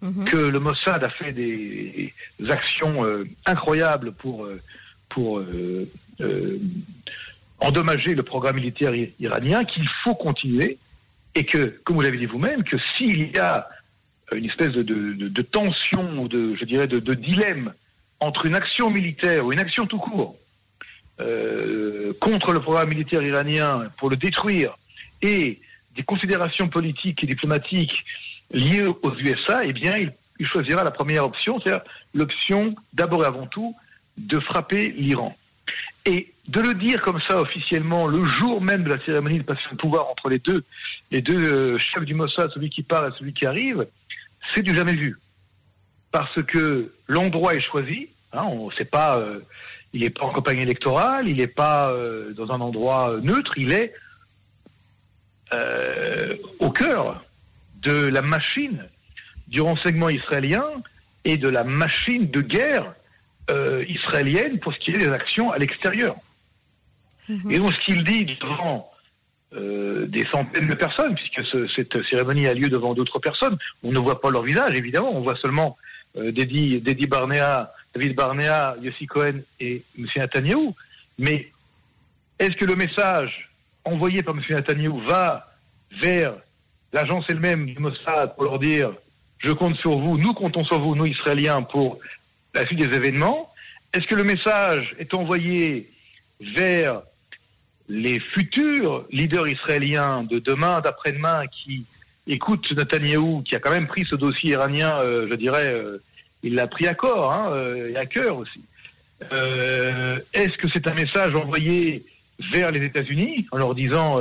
mhm. 0.02 0.26
que 0.26 0.38
le 0.38 0.60
Mossad 0.60 1.04
a 1.04 1.10
fait 1.10 1.32
des, 1.32 2.14
actions 2.50 3.06
euh, 3.06 3.26
incroyables 3.46 4.12
pour, 4.12 4.46
euh, 4.46 4.62
endommager 7.60 8.16
le 8.16 8.24
programme 8.24 8.58
militaire 8.58 8.94
iranien, 9.20 9.64
qu'il 9.64 9.88
faut 10.04 10.16
continuer 10.16 10.78
et 11.36 11.44
que, 11.44 11.80
comme 11.84 11.96
vous 11.96 12.02
l'avez 12.02 12.18
dit 12.18 12.26
vous-même, 12.26 12.64
que 12.64 12.78
s'il 12.96 13.36
y 13.36 13.40
a 13.40 13.70
une 14.36 14.46
espèce 14.46 14.72
de, 14.72 14.84
de, 14.84 15.42
tension 15.42 16.20
ou 16.20 16.28
de, 16.28 16.56
je 16.56 16.66
dirais, 16.66 16.88
de, 16.88 17.14
dilemme 17.14 17.74
entre 18.20 18.46
une 18.46 18.56
action 18.56 18.90
militaire 18.90 19.46
ou 19.46 19.54
une 19.54 19.60
action 19.60 19.86
tout 19.86 20.00
court 20.00 20.36
euh, 21.20 22.14
contre 22.20 22.52
le 22.54 22.60
programme 22.60 22.90
militaire 22.90 23.24
iranien 23.24 23.90
pour 23.98 24.10
le 24.10 24.16
détruire 24.16 24.78
et 25.22 25.60
des 25.96 26.04
considérations 26.04 26.70
politiques 26.70 27.24
et 27.24 27.28
diplomatiques 27.28 28.06
liées 28.52 28.86
aux 28.86 29.16
USA, 29.18 29.66
eh 29.66 29.74
bien, 29.74 29.98
il, 29.98 30.14
choisira 30.46 30.84
la 30.84 30.92
première 30.92 31.26
option, 31.26 31.60
c'est-à-dire 31.60 31.84
l'option 32.14 32.76
d'abord 32.94 33.24
et 33.24 33.28
avant 33.28 33.48
tout 33.48 33.76
de 34.18 34.40
frapper 34.40 34.90
l'Iran. 34.90 35.36
Et 36.06 36.32
de 36.48 36.62
le 36.62 36.76
dire 36.76 37.02
comme 37.02 37.20
ça 37.20 37.42
officiellement 37.42 38.06
le 38.06 38.24
jour 38.24 38.62
même 38.62 38.84
de 38.84 38.90
la 38.90 39.04
cérémonie 39.04 39.40
de 39.40 39.44
passation 39.44 39.72
de 39.72 39.78
pouvoir 39.78 40.08
entre 40.08 40.30
les 40.30 40.38
deux, 40.38 40.64
les 41.10 41.22
deux 41.22 41.40
euh, 41.40 41.78
chefs 41.80 42.06
du 42.06 42.14
Mossad, 42.14 42.52
celui 42.54 42.70
qui 42.70 42.84
part 42.84 43.08
et 43.08 43.12
celui 43.18 43.34
qui 43.34 43.48
arrive, 43.48 43.88
c'est 44.54 44.62
du 44.62 44.76
jamais 44.76 44.96
vu. 44.96 45.18
Parce 46.12 46.42
que 46.44 46.94
l'endroit 47.08 47.56
est 47.56 47.60
choisi, 47.60 48.10
hein, 48.32 48.44
on 48.44 48.68
ne 48.68 48.72
sait 48.74 48.86
pas 48.86 49.18
euh, 49.18 49.40
il 49.94 50.02
n'est 50.02 50.10
pas 50.10 50.26
en 50.26 50.32
campagne 50.32 50.60
électorale, 50.60 51.28
il 51.28 51.38
n'est 51.38 51.48
pas 51.48 51.92
euh, 51.92 52.34
dans 52.34 52.52
un 52.52 52.62
endroit 52.62 53.12
euh, 53.12 53.22
neutre, 53.22 53.58
il 53.58 53.72
est 53.72 53.94
euh, 55.54 56.36
au 56.60 56.72
cœur 56.72 57.24
de 57.82 58.08
la 58.08 58.22
machine 58.22 58.86
du 59.48 59.62
renseignement 59.62 60.10
israélien 60.10 60.66
et 61.24 61.38
de 61.38 61.48
la 61.48 61.64
machine 61.64 62.30
de 62.30 62.42
guerre 62.42 62.94
israélienne 63.88 64.60
pour 64.60 64.74
ce 64.74 64.80
qui 64.80 64.92
est 64.92 64.98
des 64.98 65.08
actions 65.08 65.52
à 65.52 65.58
l'extérieur. 65.58 66.18
Mhm. 67.30 67.50
Et 67.50 67.60
donc 67.60 67.72
ce 67.72 67.80
qu'il 67.80 68.04
dit 68.04 68.26
devant 68.26 68.92
des 69.54 70.26
centaines 70.30 70.68
de 70.68 70.76
personnes, 70.76 71.16
puisque 71.16 71.70
cette 71.74 72.06
cérémonie 72.10 72.46
a 72.46 72.54
lieu 72.54 72.68
devant 72.68 72.94
d'autres 72.94 73.20
personnes. 73.20 73.58
On 73.84 73.94
ne 73.94 74.00
voit 74.00 74.20
pas 74.20 74.30
leur 74.30 74.44
visage, 74.44 74.76
évidemment, 74.76 75.16
on 75.16 75.22
voit 75.22 75.38
seulement 75.38 75.78
Dédi, 76.14 77.08
Barnea, 77.08 77.72
David 77.94 78.16
Barnea, 78.16 78.76
Yossi 78.82 79.08
Cohen 79.08 79.42
et 79.60 79.84
M. 79.98 80.06
Netanyahu. 80.16 80.72
Mais 81.18 81.52
est-ce 82.40 82.56
que 82.56 82.66
le 82.66 82.76
message 82.76 83.50
envoyé 83.84 84.24
par 84.24 84.36
M. 84.36 84.44
Netanyahu 84.50 85.06
va 85.08 85.52
vers 86.02 86.36
l'agence 86.94 87.26
elle-même 87.30 87.66
du 87.66 87.80
Mossad 87.80 88.36
pour 88.36 88.44
leur 88.44 88.60
dire 88.60 88.94
je 89.40 89.52
compte 89.52 89.76
sur 89.78 89.98
vous, 90.00 90.18
nous 90.18 90.34
comptons 90.34 90.66
sur 90.66 90.80
vous, 90.80 90.96
nous 90.96 91.06
Israéliens, 91.06 91.62
pour 91.62 92.00
la 92.56 92.66
suite 92.66 92.80
des 92.80 92.96
événements? 92.96 93.52
Est-ce 93.94 94.08
que 94.08 94.16
le 94.16 94.24
message 94.24 94.96
est 94.98 95.14
envoyé 95.14 95.92
vers 96.40 97.02
les 97.88 98.20
futurs 98.20 99.06
leaders 99.12 99.48
israéliens 99.48 100.24
de 100.24 100.40
demain, 100.40 100.82
d'après-demain, 100.82 101.46
qui 101.48 101.86
écoutent 102.26 102.72
Netanyahou, 102.72 103.44
qui 103.44 103.56
a 103.56 103.60
quand 103.60 103.72
même 103.72 103.88
pris 103.88 104.06
ce 104.10 104.16
dossier 104.16 104.52
iranien, 104.52 105.00
euh, 105.00 105.28
je 105.30 105.36
dirais, 105.36 105.72
euh, 105.72 106.02
il 106.48 106.56
l'a 106.56 106.68
pris 106.68 106.88
à 106.88 106.94
corps 106.94 107.32
hein, 107.32 107.52
euh, 107.52 107.92
et 107.92 107.98
à 107.98 108.06
cœur 108.06 108.38
aussi. 108.38 108.62
Est-ce 109.22 110.58
que 110.58 110.68
c'est 110.72 110.88
un 110.88 110.94
message 110.94 111.34
envoyé 111.34 112.06
vers 112.52 112.72
les 112.72 112.86
États-Unis 112.86 113.48
en 113.52 113.58
leur 113.58 113.74
disant 113.74 114.20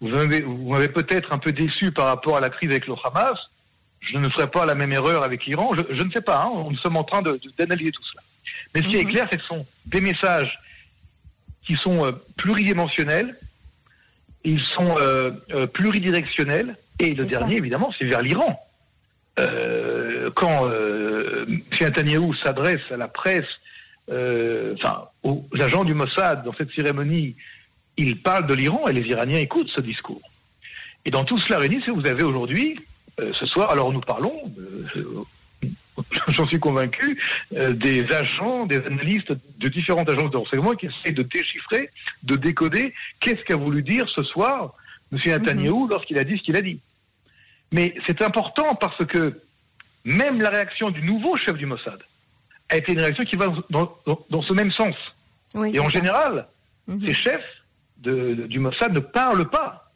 vous 0.00 0.70
m'avez 0.70 0.88
peut-être 0.88 1.32
un 1.32 1.38
peu 1.38 1.52
déçu 1.52 1.92
par 1.92 2.06
rapport 2.06 2.36
à 2.36 2.40
la 2.40 2.48
crise 2.48 2.70
avec 2.70 2.86
le 2.86 2.94
Hamas, 3.04 3.38
je 4.00 4.16
ne 4.16 4.28
ferai 4.28 4.50
pas 4.50 4.64
la 4.64 4.74
même 4.74 4.92
erreur 4.92 5.22
avec 5.22 5.44
l'Iran? 5.44 5.72
Je, 5.74 6.02
ne 6.02 6.10
sais 6.10 6.22
pas, 6.22 6.42
hein, 6.42 6.50
nous 6.70 6.76
sommes 6.78 6.96
en 6.96 7.04
train 7.04 7.22
d'analyser 7.22 7.92
tout 7.92 8.04
cela. 8.04 8.22
Mais 8.74 8.82
ce 8.82 8.88
qui 8.88 8.96
est 8.96 9.04
mhm. 9.04 9.10
clair, 9.10 9.28
c'est 9.30 9.36
que 9.36 9.42
ce 9.42 9.48
sont 9.48 9.66
des 9.86 10.00
messages 10.00 10.58
qui 11.62 11.76
sont 11.76 12.06
euh, 12.06 12.12
pluridimensionnels, 12.36 13.38
ils 14.42 14.64
sont 14.64 14.96
euh, 14.98 15.32
euh, 15.52 15.66
pluridirectionnels, 15.66 16.76
et 16.98 17.14
le 17.14 17.24
dernier, 17.24 17.56
évidemment, 17.56 17.92
c'est 17.98 18.06
vers 18.06 18.22
l'Iran. 18.22 18.58
Quand 19.36 20.70
M. 20.70 21.60
Netanyahu 21.80 22.34
s'adresse 22.42 22.82
à 22.90 22.96
la 22.96 23.08
presse, 23.08 23.48
enfin, 24.08 25.08
aux 25.22 25.44
agents 25.60 25.84
du 25.84 25.94
Mossad 25.94 26.44
dans 26.44 26.54
cette 26.54 26.72
cérémonie, 26.72 27.36
il 27.96 28.20
parle 28.20 28.46
de 28.46 28.54
l'Iran 28.54 28.88
et 28.88 28.92
les 28.92 29.06
Iraniens 29.08 29.38
écoutent 29.38 29.70
ce 29.74 29.80
discours. 29.80 30.22
Et 31.04 31.10
dans 31.10 31.24
tout 31.24 31.38
cela 31.38 31.58
réuni, 31.58 31.82
vous 31.94 32.06
avez 32.06 32.22
aujourd'hui 32.22 32.78
euh, 33.20 33.32
ce 33.32 33.46
soir, 33.46 33.70
alors 33.70 33.92
nous 33.92 34.00
parlons, 34.00 34.52
euh, 34.58 35.24
j'en 36.28 36.46
suis 36.46 36.60
convaincu, 36.60 37.20
euh, 37.54 37.72
des 37.72 38.10
agents, 38.12 38.66
des 38.66 38.76
analystes 38.76 39.32
de 39.58 39.68
différentes 39.68 40.08
agences 40.08 40.30
de 40.30 40.36
renseignement 40.36 40.74
qui 40.74 40.86
essaient 40.86 41.12
de 41.12 41.22
déchiffrer, 41.22 41.90
de 42.22 42.36
décoder 42.36 42.94
qu'est-ce 43.18 43.42
qu'a 43.44 43.56
voulu 43.56 43.82
dire 43.82 44.08
ce 44.08 44.22
soir 44.22 44.74
M. 45.12 45.18
Netanyahu 45.24 45.84
mhm. 45.84 45.90
lorsqu'il 45.90 46.18
a 46.18 46.24
dit 46.24 46.38
ce 46.38 46.42
qu'il 46.42 46.56
a 46.56 46.62
dit. 46.62 46.80
Mais 47.72 47.94
c'est 48.06 48.22
important 48.22 48.74
parce 48.74 49.04
que 49.06 49.40
même 50.04 50.40
la 50.40 50.50
réaction 50.50 50.90
du 50.90 51.02
nouveau 51.02 51.36
chef 51.36 51.56
du 51.56 51.66
Mossad 51.66 52.00
a 52.68 52.76
été 52.76 52.92
une 52.92 53.00
réaction 53.00 53.24
qui 53.24 53.36
va 53.36 53.52
dans, 53.70 54.42
ce 54.42 54.52
même 54.52 54.72
sens. 54.72 54.94
Et 55.72 55.80
en 55.80 55.88
général, 55.88 56.46
mhm. 56.86 57.06
ces 57.06 57.14
chefs 57.14 57.62
du 57.98 58.58
Mossad 58.58 58.92
ne 58.92 59.00
parlent 59.00 59.50
pas 59.50 59.90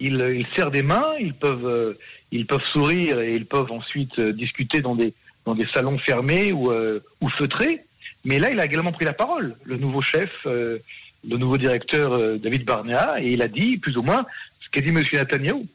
ils, 0.00 0.14
ils 0.14 0.46
serrent 0.56 0.70
des 0.70 0.82
mains, 0.82 1.14
ils 1.20 1.34
peuvent, 1.34 1.66
euh, 1.66 1.98
ils 2.32 2.46
peuvent 2.46 2.64
sourire 2.72 3.20
et 3.20 3.36
ils 3.36 3.46
peuvent 3.46 3.70
ensuite 3.70 4.18
euh, 4.18 4.32
discuter 4.32 4.80
dans 4.80 4.96
des, 4.96 5.14
dans 5.44 5.54
des 5.54 5.66
salons 5.72 5.98
fermés 5.98 6.52
ou, 6.52 6.72
euh, 6.72 7.00
ou 7.20 7.28
feutrés. 7.28 7.84
Mais 8.24 8.38
là, 8.38 8.50
il 8.50 8.58
a 8.58 8.64
également 8.64 8.92
pris 8.92 9.04
la 9.04 9.12
parole, 9.12 9.56
le 9.64 9.76
nouveau 9.76 10.02
chef, 10.02 10.30
le 10.44 10.82
nouveau 11.24 11.56
directeur 11.56 12.38
David 12.38 12.66
Barnea, 12.66 13.18
et 13.18 13.32
il 13.32 13.40
a 13.40 13.48
dit 13.48 13.78
plus 13.78 13.96
ou 13.96 14.02
moins 14.02 14.26
ce 14.60 14.68
qu'a 14.68 14.82
dit 14.82 14.90
M. 14.90 15.02
Netanyahu. 15.10 15.66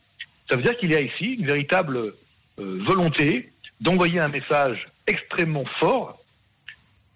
Ça 0.50 0.56
veut 0.56 0.64
dire 0.64 0.78
qu'il 0.78 0.92
y 0.92 0.96
a 0.96 1.02
ici 1.02 1.36
une 1.40 1.48
véritable 1.48 2.14
volonté 2.58 3.52
d'envoyer 3.82 4.20
un 4.20 4.30
message 4.30 4.88
extrêmement 5.08 5.66
fort 5.80 6.24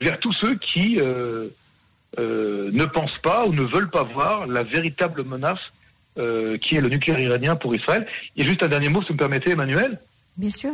vers 0.01 0.19
tous 0.19 0.33
ceux 0.33 0.55
qui 0.55 0.99
ne 2.17 2.85
pensent 2.85 3.19
pas 3.21 3.45
ou 3.45 3.53
ne 3.53 3.63
veulent 3.63 3.91
pas 3.91 4.03
voir 4.03 4.47
la 4.47 4.63
véritable 4.63 5.23
menace 5.23 5.59
euh, 6.19 6.57
qui 6.57 6.75
est 6.75 6.81
le 6.81 6.89
nucléaire 6.89 7.19
iranien 7.19 7.55
pour 7.55 7.73
Israël. 7.73 8.05
Et 8.35 8.43
juste 8.43 8.61
un 8.61 8.67
dernier 8.67 8.89
mot, 8.89 9.01
si 9.03 9.07
vous 9.07 9.13
me 9.13 9.19
permettez, 9.19 9.51
Emmanuel. 9.51 9.97
Bien 10.35 10.49
sûr. 10.49 10.73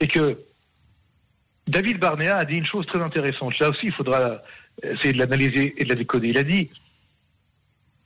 Et 0.00 0.06
que 0.06 0.38
David 1.66 1.98
Barnea 1.98 2.34
a 2.34 2.44
dit 2.46 2.54
une 2.54 2.64
chose 2.64 2.86
très 2.86 3.00
intéressante. 3.00 3.58
Là 3.58 3.68
aussi, 3.68 3.86
il 3.86 3.92
faudra 3.92 4.40
essayer 4.82 5.12
de 5.12 5.18
l'analyser 5.18 5.74
et 5.76 5.84
de 5.84 5.88
la 5.90 5.96
décoder. 5.96 6.28
Il 6.28 6.38
a 6.38 6.44
dit 6.44 6.70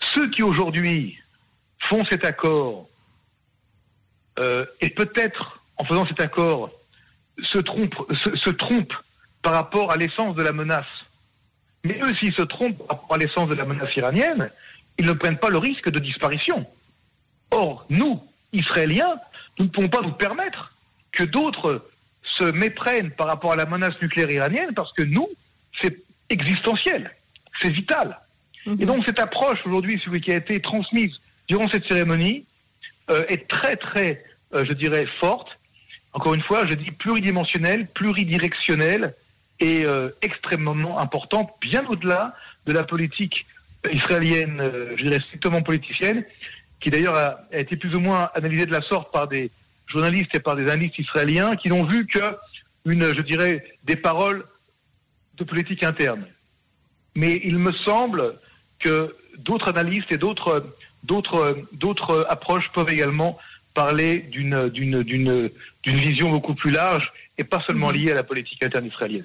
ceux 0.00 0.30
qui 0.30 0.42
aujourd'hui 0.42 1.16
font 1.78 2.04
cet 2.11 2.25
accord 2.25 2.88
euh, 4.40 4.64
et 4.80 4.90
peut-être 4.90 5.61
en 5.76 5.85
faisant 5.85 6.06
cet 6.06 6.20
accord 6.20 6.70
se 7.42 7.59
trompent 7.59 8.94
par 9.42 9.52
rapport 9.52 9.92
à 9.92 9.97
l'essence 9.97 10.35
de 10.35 10.42
la 10.42 10.52
menace. 10.52 10.87
Mais 11.85 11.99
eux, 12.02 12.14
s'ils 12.14 12.35
se 12.35 12.42
trompent 12.42 12.78
par 12.78 12.99
rapport 12.99 13.14
à 13.14 13.18
l'essence 13.18 13.49
de 13.49 13.54
la 13.54 13.64
menace 13.64 13.94
iranienne, 13.97 14.50
ils 14.99 15.06
ne 15.06 15.12
prennent 15.12 15.38
pas 15.38 15.49
le 15.49 15.59
risque 15.59 15.90
de 15.90 15.99
disparition. 15.99 16.66
Or, 17.50 17.87
nous, 17.88 18.23
Israéliens, 18.52 19.16
nous 19.59 19.66
ne 19.66 19.70
pouvons 19.70 19.88
pas 19.88 20.02
nous 20.02 20.12
permettre 20.12 20.75
que 21.12 21.25
d'autres 21.25 21.87
se 22.23 22.44
méprennent 22.44 23.11
par 23.11 23.26
rapport 23.26 23.52
à 23.52 23.56
la 23.56 23.66
menace 23.66 23.94
nucléaire 24.00 24.30
iranienne 24.30 24.73
parce 24.75 24.92
que 24.92 25.02
nous, 25.02 25.28
c'est 25.80 25.99
existentiel, 26.28 27.11
c'est 27.61 27.70
vital. 27.70 28.18
Et 28.66 28.70
mhm. 28.70 28.85
donc 28.85 29.04
cette 29.06 29.18
approche 29.18 29.59
aujourd'hui, 29.64 30.00
celui 30.04 30.20
qui 30.20 30.32
a 30.32 30.37
été 30.37 30.61
transmise 30.61 31.12
durant 31.49 31.68
cette 31.68 31.87
cérémonie, 31.87 32.44
euh, 33.11 33.25
est 33.28 33.49
très 33.49 33.76
très, 33.76 34.23
je 34.52 34.73
dirais, 34.73 35.07
forte. 35.21 35.49
Encore 36.12 36.35
une 36.35 36.42
fois, 36.42 36.66
je 36.66 36.75
dis 36.75 36.90
pluridimensionnelle, 36.90 37.87
pluridirectionnelle 37.88 39.14
et 39.61 39.85
euh, 39.85 40.11
extrêmement 40.23 40.99
importante, 40.99 41.52
bien 41.61 41.87
au-delà 41.87 42.35
de 42.66 42.73
la 42.73 42.83
politique 42.83 43.47
israélienne, 43.92 44.61
euh, 44.61 44.97
je 44.97 45.04
dirais 45.04 45.21
strictement 45.21 45.62
politicienne, 45.62 46.25
qui 46.80 46.90
d'ailleurs 46.90 47.14
a, 47.14 47.40
été 47.52 47.76
plus 47.76 47.95
ou 47.95 48.00
moins 48.00 48.30
analysée 48.35 48.66
de 48.66 48.73
la 48.73 48.83
sorte 48.83 49.12
par 49.12 49.28
des 49.28 49.50
journalistes 49.87 50.35
et 50.35 50.40
par 50.40 50.57
des 50.57 50.64
analystes 50.64 50.99
israéliens 50.99 51.57
qui 51.57 51.69
n'ont 51.69 51.85
vu 51.85 52.07
que 52.07 52.37
une, 52.87 53.12
je 53.12 53.21
dirais, 53.21 53.64
des 53.85 53.97
paroles 53.97 54.47
de 55.37 55.45
politique 55.45 55.85
interne. 55.85 56.26
Mais 57.16 57.40
il 57.45 57.59
me 57.59 57.73
semble 57.73 58.38
que 58.78 59.14
d'autres 59.37 59.69
analystes 59.69 60.11
et 60.11 60.16
d'autres, 60.16 60.75
d'autres 61.04 62.26
approches 62.30 62.71
peuvent 62.73 62.88
également 62.88 63.38
parler 63.74 64.18
d'une, 64.18 64.68
d'une, 64.68 65.02
d'une, 65.02 65.50
d'une 65.82 65.96
vision 65.96 66.30
beaucoup 66.30 66.54
plus 66.54 66.70
large 66.70 67.12
et 67.38 67.44
pas 67.44 67.60
seulement 67.66 67.90
liée 67.90 68.12
à 68.12 68.14
la 68.14 68.22
politique 68.22 68.62
interne 68.62 68.86
israélienne. 68.86 69.24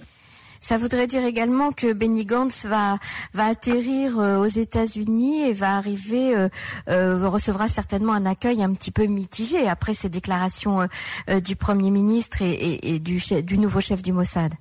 Ça 0.67 0.77
voudrait 0.77 1.05
dire 1.05 1.23
également 1.23 1.71
que 1.71 1.93
Benny 1.93 2.25
Gantz 2.25 2.65
va 2.65 2.97
va 3.33 3.45
atterrir 3.45 4.17
euh, 4.17 4.37
aux 4.37 4.47
États-Unis 4.47 5.43
et 5.43 5.53
va 5.53 5.75
arriver 5.77 6.35
euh, 6.35 6.49
euh, 6.89 7.29
recevra 7.29 7.67
certainement 7.67 8.13
un 8.13 8.25
accueil 8.25 8.63
un 8.63 8.73
petit 8.73 8.89
peu 8.89 9.05
mitigé 9.05 9.67
après 9.67 9.93
ces 9.93 10.09
déclarations 10.09 10.87
du 11.43 11.55
Premier 11.55 11.91
ministre 11.91 12.37
et, 12.41 12.99
du, 12.99 13.21
du 13.43 13.57
nouveau 13.59 13.79
chef 13.79 14.01
du 14.01 14.11
Mossad. 14.11 14.53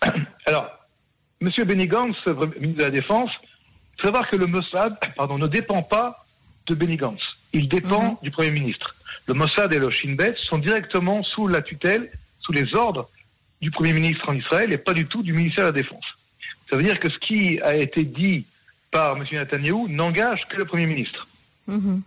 Alors, 0.46 0.70
Monsieur 1.42 1.64
Benny 1.64 1.86
Gantz, 1.86 2.16
ministre 2.26 2.78
de 2.78 2.82
la 2.82 2.90
Défense, 2.90 3.30
il 3.42 4.00
faut 4.00 4.06
savoir 4.06 4.26
que 4.30 4.36
le 4.36 4.46
Mossad, 4.46 4.96
pardon, 5.16 5.36
ne 5.36 5.48
dépend 5.48 5.82
pas 5.82 6.24
de 6.66 6.74
Benny 6.74 6.96
Gantz. 6.96 7.20
Il 7.52 7.68
dépend 7.68 8.12
mhm. 8.12 8.16
du 8.22 8.30
Premier 8.30 8.50
ministre. 8.50 8.94
Le 9.26 9.34
Mossad 9.34 9.72
et 9.72 9.78
le 9.78 9.90
Shin 9.90 10.14
Bet 10.14 10.34
sont 10.44 10.58
directement 10.58 11.22
sous 11.22 11.48
la 11.48 11.62
tutelle, 11.62 12.10
sous 12.40 12.52
les 12.52 12.74
ordres 12.74 13.08
du 13.60 13.70
Premier 13.70 13.92
ministre 13.92 14.28
en 14.28 14.34
Israël 14.34 14.72
et 14.72 14.78
pas 14.78 14.94
du 14.94 15.06
tout 15.06 15.22
du 15.22 15.32
ministère 15.32 15.64
de 15.64 15.76
la 15.76 15.82
Défense. 15.82 16.04
Ça 16.70 16.76
veut 16.76 16.82
dire 16.82 16.98
que 16.98 17.10
ce 17.10 17.18
qui 17.18 17.60
a 17.60 17.76
été 17.76 18.04
dit 18.04 18.44
par 18.90 19.16
M. 19.16 19.24
Netanyahu 19.30 19.88
n'engage 19.88 20.46
que 20.48 20.56
le 20.56 20.64
Premier 20.64 20.86
ministre. 20.86 21.26
Mm-hmm. 21.68 22.00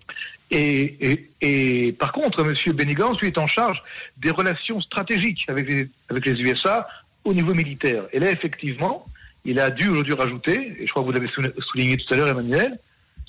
Et, 0.51 1.29
et, 1.41 1.93
par 1.93 2.11
contre, 2.11 2.41
M. 2.41 2.53
Benny 2.73 2.93
lui, 2.93 3.27
est 3.27 3.37
en 3.37 3.47
charge 3.47 3.81
des 4.17 4.31
relations 4.31 4.81
stratégiques 4.81 5.45
avec 5.47 5.69
les, 5.69 5.89
avec 6.09 6.25
les 6.25 6.33
USA 6.41 6.87
au 7.23 7.33
niveau 7.33 7.53
militaire. 7.53 8.03
Et 8.11 8.19
là, 8.19 8.31
effectivement, 8.31 9.05
il 9.45 9.59
a 9.59 9.69
dû 9.69 9.87
aujourd'hui 9.87 10.13
rajouter, 10.13 10.75
et 10.79 10.85
je 10.85 10.91
crois 10.91 11.03
que 11.03 11.07
vous 11.07 11.13
l'avez 11.13 11.29
souligné 11.69 11.97
tout 11.97 12.13
à 12.13 12.17
l'heure, 12.17 12.27
Emmanuel, 12.27 12.77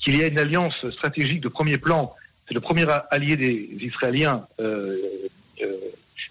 qu'il 0.03 0.17
y 0.17 0.23
a 0.23 0.27
une 0.27 0.39
alliance 0.39 0.75
stratégique 0.91 1.41
de 1.41 1.49
premier 1.49 1.77
plan. 1.77 2.13
C'est 2.47 2.53
le 2.53 2.61
premier 2.61 2.85
allié 3.11 3.37
des 3.37 3.69
Israéliens, 3.79 4.45
euh, 4.59 4.97
euh, 5.61 5.77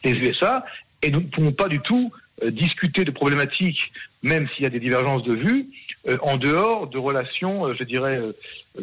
les 0.04 0.12
USA, 0.12 0.64
et 1.02 1.10
nous 1.10 1.20
ne 1.20 1.26
pouvons 1.26 1.52
pas 1.52 1.68
du 1.68 1.80
tout 1.80 2.12
euh, 2.42 2.50
discuter 2.50 3.04
de 3.04 3.10
problématiques, 3.10 3.92
même 4.22 4.48
s'il 4.48 4.64
y 4.64 4.66
a 4.66 4.70
des 4.70 4.80
divergences 4.80 5.22
de 5.22 5.34
vues, 5.34 5.66
euh, 6.08 6.16
en 6.22 6.36
dehors 6.36 6.86
de 6.86 6.98
relations, 6.98 7.66
euh, 7.66 7.74
je 7.78 7.84
dirais, 7.84 8.20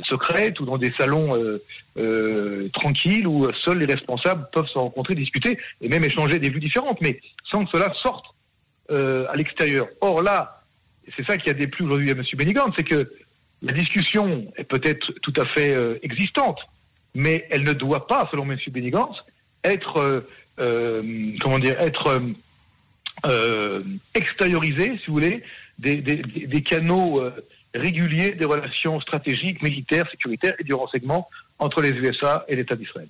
secrètes 0.04 0.60
ou 0.60 0.66
dans 0.66 0.78
des 0.78 0.94
salons 0.98 1.60
tranquilles 2.74 3.28
où 3.28 3.52
seuls 3.66 3.80
les 3.80 3.86
responsables 3.86 4.48
peuvent 4.54 4.68
se 4.68 4.78
rencontrer, 4.78 5.16
discuter 5.16 5.58
et 5.82 5.90
même 5.90 6.04
échanger 6.04 6.38
des 6.38 6.50
vues 6.50 6.60
différentes, 6.60 7.02
mais 7.02 7.20
sans 7.52 7.66
que 7.66 7.72
cela 7.72 7.92
sorte 8.04 8.26
à 8.90 9.36
l'extérieur. 9.36 9.88
Or 10.00 10.22
là, 10.22 10.62
c'est 11.16 11.26
ça 11.26 11.38
qui 11.38 11.50
a 11.50 11.54
déplu 11.54 11.86
aujourd'hui 11.86 12.12
à 12.12 12.14
M. 12.14 12.24
Benigant, 12.36 12.72
c'est 12.78 12.84
que 12.84 13.12
la 13.62 13.74
discussion 13.74 14.52
est 14.56 14.64
peut-être 14.64 15.12
tout 15.22 15.34
à 15.36 15.46
fait 15.46 15.76
existante, 16.02 16.60
mais 17.14 17.46
elle 17.50 17.64
ne 17.64 17.74
doit 17.74 18.08
pas, 18.08 18.28
selon 18.32 18.50
M. 18.50 18.58
Benigance, 18.70 19.18
être, 19.64 20.26
comment 20.58 21.60
dire, 21.60 21.80
être 21.80 22.22
extériorisée, 24.14 24.98
si 25.00 25.08
vous 25.08 25.14
voulez, 25.14 25.44
des, 25.78 25.98
des 25.98 26.62
canaux 26.62 27.22
régulier 27.74 28.32
des 28.32 28.46
relations 28.46 29.00
stratégiques, 29.02 29.62
militaires, 29.62 30.10
sécuritaires 30.10 30.54
et 30.60 30.64
du 30.64 30.74
renseignement 30.74 31.30
entre 31.60 31.82
les 31.82 31.92
USA 31.92 32.46
et 32.48 32.56
l'État 32.56 32.76
d'Israël. 32.76 33.08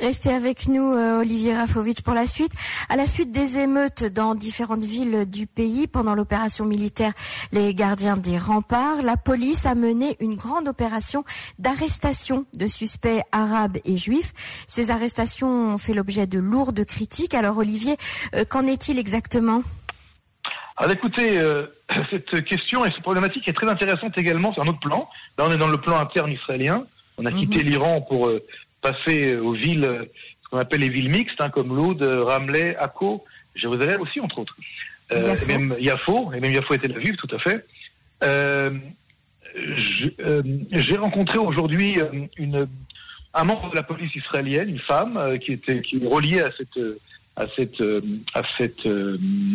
Restez 0.00 0.30
avec 0.30 0.68
nous, 0.68 0.92
euh, 0.92 1.20
Olivier 1.20 1.56
Rafovitch, 1.56 2.02
pour 2.02 2.14
la 2.14 2.26
suite. 2.26 2.52
À 2.88 2.96
la 2.96 3.06
suite 3.06 3.32
des 3.32 3.58
émeutes 3.58 4.04
dans 4.04 4.34
différentes 4.34 4.84
villes 4.84 5.28
du 5.28 5.46
pays 5.46 5.86
pendant 5.86 6.14
l'opération 6.14 6.64
militaire 6.64 7.12
Les 7.52 7.74
Gardiens 7.74 8.16
des 8.16 8.38
Remparts, 8.38 9.02
la 9.02 9.16
police 9.16 9.66
a 9.66 9.74
mené 9.74 10.16
une 10.20 10.36
grande 10.36 10.68
opération 10.68 11.24
d'arrestation 11.58 12.46
de 12.54 12.66
suspects 12.66 13.22
arabes 13.32 13.78
et 13.84 13.96
juifs. 13.96 14.32
Ces 14.68 14.90
arrestations 14.90 15.74
ont 15.74 15.78
fait 15.78 15.94
l'objet 15.94 16.26
de 16.26 16.38
lourdes 16.38 16.84
critiques. 16.84 17.34
Alors, 17.34 17.58
Olivier, 17.58 17.96
euh, 18.34 18.44
qu'en 18.44 18.66
est-il 18.66 18.98
exactement? 18.98 19.62
Alors 20.80 20.92
écoutez, 20.92 21.38
euh, 21.38 21.66
cette 22.10 22.42
question 22.44 22.84
et 22.84 22.90
cette 22.90 23.02
problématique 23.02 23.46
est 23.46 23.52
très 23.52 23.68
intéressante 23.68 24.16
également 24.16 24.52
sur 24.54 24.62
un 24.62 24.66
autre 24.66 24.80
plan. 24.80 25.08
Là, 25.36 25.44
on 25.46 25.52
est 25.52 25.58
dans 25.58 25.68
le 25.68 25.76
plan 25.76 25.98
interne 25.98 26.32
israélien. 26.32 26.86
On 27.18 27.26
a 27.26 27.30
quitté 27.30 27.58
mhm. 27.58 27.70
l'Iran 27.70 28.00
pour 28.00 28.28
euh, 28.28 28.42
passer 28.80 29.36
aux 29.36 29.52
villes, 29.52 30.08
ce 30.42 30.48
qu'on 30.48 30.58
appelle 30.58 30.80
les 30.80 30.88
villes 30.88 31.10
mixtes, 31.10 31.40
hein, 31.40 31.50
comme 31.50 31.74
Loud, 31.74 32.02
Ramleh, 32.02 32.76
Akko, 32.76 33.24
Jérusalem 33.54 34.00
aussi, 34.00 34.20
entre 34.20 34.38
autres. 34.38 34.56
Euh, 35.12 35.34
et 35.34 35.46
même 35.46 35.76
Yafo, 35.78 36.32
et 36.32 36.40
même 36.40 36.52
Yafo 36.52 36.74
était 36.74 36.88
la 36.88 36.98
ville, 36.98 37.16
tout 37.16 37.34
à 37.34 37.38
fait. 37.38 37.66
J'ai 40.72 40.96
rencontré 40.96 41.38
aujourd'hui 41.38 41.98
une, 42.36 42.68
un 43.34 43.44
membre 43.44 43.70
de 43.70 43.76
la 43.76 43.82
police 43.82 44.14
israélienne, 44.14 44.68
une 44.68 44.78
femme 44.78 45.38
qui 45.40 45.52
était 45.52 45.80
qui 45.80 45.96
est 45.96 46.06
reliée 46.06 46.40
à 46.40 46.50
cette 46.56 46.78
à 47.36 47.46
cette 47.56 47.82
à 48.34 48.42
cette 48.56 48.88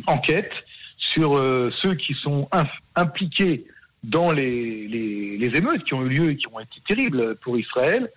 enquête 0.08 0.52
sur 0.98 1.38
euh, 1.38 1.72
ceux 1.82 1.94
qui 1.94 2.14
sont 2.14 2.48
impliqués 2.96 3.66
dans 4.04 4.32
les, 4.32 4.88
les, 4.88 5.58
émeutes 5.58 5.84
qui 5.84 5.94
ont 5.94 6.06
eu 6.06 6.10
lieu 6.10 6.30
et 6.32 6.36
qui 6.38 6.48
ont 6.48 6.60
été 6.60 6.80
terribles 6.88 7.36
pour 7.38 7.58
Israël. 7.58 8.12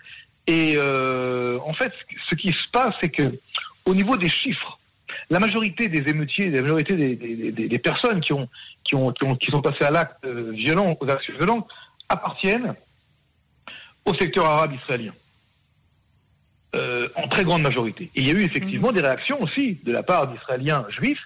Et 0.49 0.75
euh, 0.77 1.59
en 1.65 1.73
fait, 1.75 1.93
ce 2.29 2.35
qui 2.35 2.49
se 2.49 2.69
passe, 2.73 2.95
c'est 3.01 3.11
que 3.11 3.39
au 3.85 3.95
niveau 3.95 4.17
des 4.17 4.29
chiffres, 4.29 4.81
la 5.31 5.39
majorité 5.39 5.87
des 5.87 6.11
émeutiers, 6.11 6.51
la 6.51 6.63
majorité 6.63 6.97
des, 6.97 7.53
des, 7.53 7.79
personnes 7.79 8.21
qui 8.21 8.33
ont, 8.33 8.49
qui 8.83 8.97
ont, 8.97 9.13
qui 9.13 9.51
sont 9.51 9.63
passées 9.63 9.85
à 9.85 9.91
l'acte 9.91 10.25
euh, 10.25 10.51
violent, 10.53 10.97
aux 11.01 11.09
actions 11.09 11.35
violentes, 11.37 11.69
appartiennent 12.09 12.75
au 14.05 14.15
secteur 14.15 14.47
arabe 14.47 14.75
israélien. 14.75 15.13
en 16.75 17.29
très 17.29 17.45
grande 17.45 17.63
majorité. 17.63 18.11
il 18.15 18.27
y 18.27 18.31
a 18.31 18.33
eu 18.33 18.43
effectivement 18.43 18.91
mmh. 18.91 18.95
des 18.95 19.03
réactions 19.03 19.43
aussi 19.43 19.79
de 19.85 19.93
la 19.93 20.03
part 20.03 20.29
d'Israéliens 20.29 20.87
juifs 20.89 21.23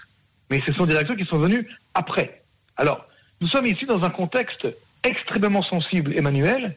mais 0.53 0.61
ce 0.67 0.73
sont 0.75 0.85
des 0.85 0.93
réactions 0.93 1.17
qui 1.17 1.25
sont 1.25 1.39
venues 1.39 1.67
après. 1.95 2.43
Alors, 2.77 3.07
nous 3.41 3.47
sommes 3.47 3.65
ici 3.65 3.87
dans 3.87 4.03
un 4.03 4.11
contexte 4.11 4.69
extrêmement 5.03 5.63
sensible, 5.63 6.15
Emmanuel, 6.15 6.77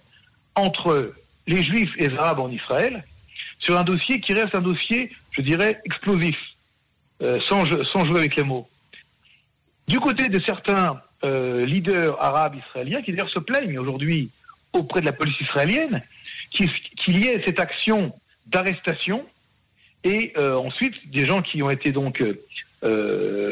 entre 0.55 1.13
les 1.47 1.61
Juifs 1.61 1.91
et 1.97 2.07
les 2.07 2.17
Arabes 2.17 2.39
en 2.39 2.49
Israël, 2.49 3.03
sur 3.59 3.77
un 3.77 3.83
dossier 3.83 4.19
qui 4.19 4.33
reste 4.33 4.55
un 4.55 4.61
dossier, 4.61 5.11
je 5.31 5.41
dirais, 5.41 5.81
explosif, 5.85 6.37
euh, 7.23 7.39
sans, 7.41 7.65
jouer 7.65 8.19
avec 8.19 8.35
les 8.35 8.43
mots. 8.43 8.67
Du 9.87 9.99
côté 9.99 10.29
de 10.29 10.39
certains 10.45 11.01
euh, 11.23 11.65
leaders 11.65 12.21
arabes 12.21 12.55
israéliens, 12.55 13.01
qui 13.01 13.11
d'ailleurs 13.11 13.29
se 13.29 13.39
plaignent 13.39 13.79
aujourd'hui 13.79 14.29
auprès 14.73 15.01
de 15.01 15.05
la 15.05 15.13
police 15.13 15.39
israélienne, 15.39 16.01
qu'il 16.51 16.69
y 17.07 17.27
ait 17.27 17.41
cette 17.45 17.59
action 17.59 18.13
d'arrestation, 18.47 19.25
et 20.03 20.33
euh, 20.37 20.55
ensuite 20.55 20.93
des 21.09 21.25
gens 21.25 21.41
qui 21.41 21.63
ont 21.63 21.69
été 21.69 21.91
donc 21.91 22.23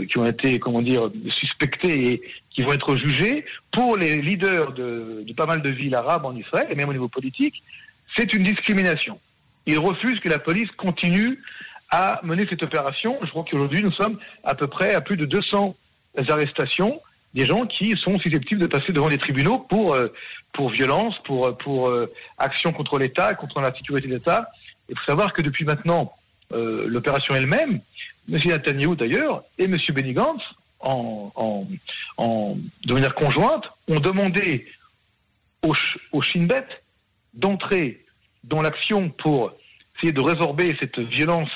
qui 0.10 0.20
ont 0.20 0.28
été, 0.28 0.60
comment 0.60 0.84
dire, 0.84 1.10
suspectés 1.30 2.08
et 2.08 2.22
qui 2.52 2.62
vont 2.62 2.74
être 2.74 2.96
jugés, 2.96 3.46
pour 3.72 3.98
les 3.98 4.22
leaders 4.22 4.74
de, 4.74 5.26
pas 5.36 5.48
mal 5.48 5.64
de 5.64 5.72
villes 5.72 5.96
arabes 5.96 6.26
en 6.26 6.36
Israël, 6.36 6.68
et 6.70 6.76
même 6.76 6.90
au 6.90 6.94
niveau 6.94 7.08
politique, 7.08 7.64
c'est 8.16 8.34
une 8.34 8.44
discrimination. 8.44 9.20
Ils 9.66 9.80
refusent 9.80 10.20
que 10.20 10.30
la 10.30 10.40
police 10.40 10.70
continue 10.78 11.40
à 11.90 12.20
mener 12.24 12.46
cette 12.50 12.64
opération. 12.64 13.18
Je 13.24 13.30
crois 13.30 13.46
qu'aujourd'hui, 13.50 13.84
nous 13.84 13.92
sommes 13.92 14.18
à 14.44 14.56
peu 14.56 14.68
près 14.68 14.94
à 14.94 15.02
plus 15.02 15.18
de 15.18 15.26
200 15.26 15.76
arrestations 16.28 17.02
des 17.34 17.46
gens 17.46 17.66
qui 17.66 17.96
sont 17.98 18.20
susceptibles 18.20 18.62
de 18.62 18.68
passer 18.68 18.94
devant 18.94 19.08
les 19.08 19.18
tribunaux 19.18 19.60
pour, 19.60 19.96
euh, 19.96 20.10
pour 20.52 20.70
violence, 20.70 21.16
pour, 21.24 21.58
pour 21.58 21.90
euh, 21.90 22.12
action 22.38 22.72
contre 22.72 23.00
l'État, 23.00 23.34
contre 23.34 23.60
la 23.60 23.74
sécurité 23.74 24.08
de 24.08 24.14
l'État. 24.14 24.52
Il 24.90 24.98
faut 24.98 25.06
savoir 25.06 25.34
que 25.34 25.42
depuis 25.42 25.66
maintenant 25.66 26.14
l'opération 26.52 27.34
elle-même, 27.34 27.80
M. 28.32 28.40
Netanyahu 28.46 28.96
d'ailleurs 28.96 29.44
et 29.58 29.64
M. 29.64 29.76
Benny 29.96 30.14
Gantz, 30.14 30.44
en, 30.82 31.66
de 32.86 32.94
manière 32.94 33.16
conjointe, 33.16 33.66
ont 33.88 34.00
demandé 34.00 34.68
au, 35.66 35.74
au 36.12 36.22
Shin 36.22 36.44
Bet 36.44 36.68
d'entrer 37.34 38.03
dans 38.44 38.62
l'action 38.62 39.10
pour 39.10 39.54
essayer 39.96 40.12
de 40.12 40.22
résorber 40.22 40.76
cette 40.80 41.00
violence 41.00 41.50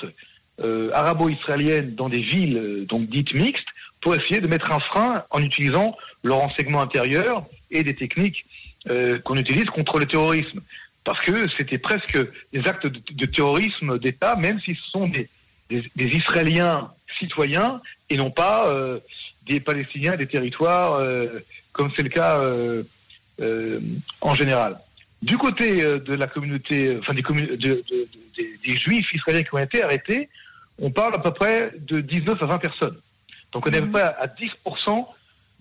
euh, 0.59 0.89
arabo-israélienne 0.93 1.95
dans 1.95 2.09
des 2.09 2.21
villes 2.21 2.57
euh, 2.57 2.85
donc 2.85 3.09
dites 3.09 3.33
mixtes, 3.33 3.67
pour 4.01 4.15
essayer 4.15 4.39
de 4.39 4.47
mettre 4.47 4.71
un 4.71 4.79
frein 4.79 5.23
en 5.29 5.41
utilisant 5.41 5.95
le 6.23 6.33
renseignement 6.33 6.81
intérieur 6.81 7.45
et 7.71 7.83
des 7.83 7.95
techniques 7.95 8.45
euh, 8.89 9.19
qu'on 9.19 9.35
utilise 9.35 9.65
contre 9.65 9.99
le 9.99 10.05
terrorisme. 10.05 10.61
Parce 11.03 11.21
que 11.21 11.47
c'était 11.57 11.77
presque 11.77 12.17
des 12.53 12.67
actes 12.67 12.87
de 12.87 13.25
terrorisme 13.25 13.97
d'État, 13.99 14.35
même 14.35 14.59
si 14.59 14.75
ce 14.75 14.91
sont 14.91 15.07
des, 15.07 15.29
des, 15.69 15.87
Israéliens 15.95 16.91
citoyens 17.17 17.81
et 18.09 18.17
non 18.17 18.29
pas 18.29 18.67
euh, 18.67 18.99
des 19.45 19.59
Palestiniens 19.59 20.17
des 20.17 20.27
territoires, 20.27 20.93
euh, 20.95 21.39
comme 21.71 21.91
c'est 21.95 22.03
le 22.03 22.09
cas 22.09 22.41
en 24.21 24.33
général. 24.35 24.77
Du 25.21 25.37
côté 25.37 25.81
de 25.81 26.15
la 26.15 26.27
communauté, 26.27 26.97
enfin 26.99 27.13
des, 27.13 27.23
des, 27.57 28.77
juifs 28.77 29.11
israéliens 29.13 29.43
qui 29.43 29.55
ont 29.55 29.59
été 29.59 29.81
arrêtés, 29.81 30.29
on 30.79 30.91
parle 30.91 31.15
à 31.15 31.19
peu 31.19 31.31
près 31.31 31.71
de 31.79 32.01
19 32.01 32.41
à 32.41 32.45
20 32.45 32.57
personnes. 32.59 32.97
Donc 33.51 33.65
on 33.67 33.71
est 33.71 33.77
à 33.77 33.81
peu 33.81 33.87
mmh. 33.87 33.91
près 33.91 34.03
à 34.03 34.27
10% 34.27 35.05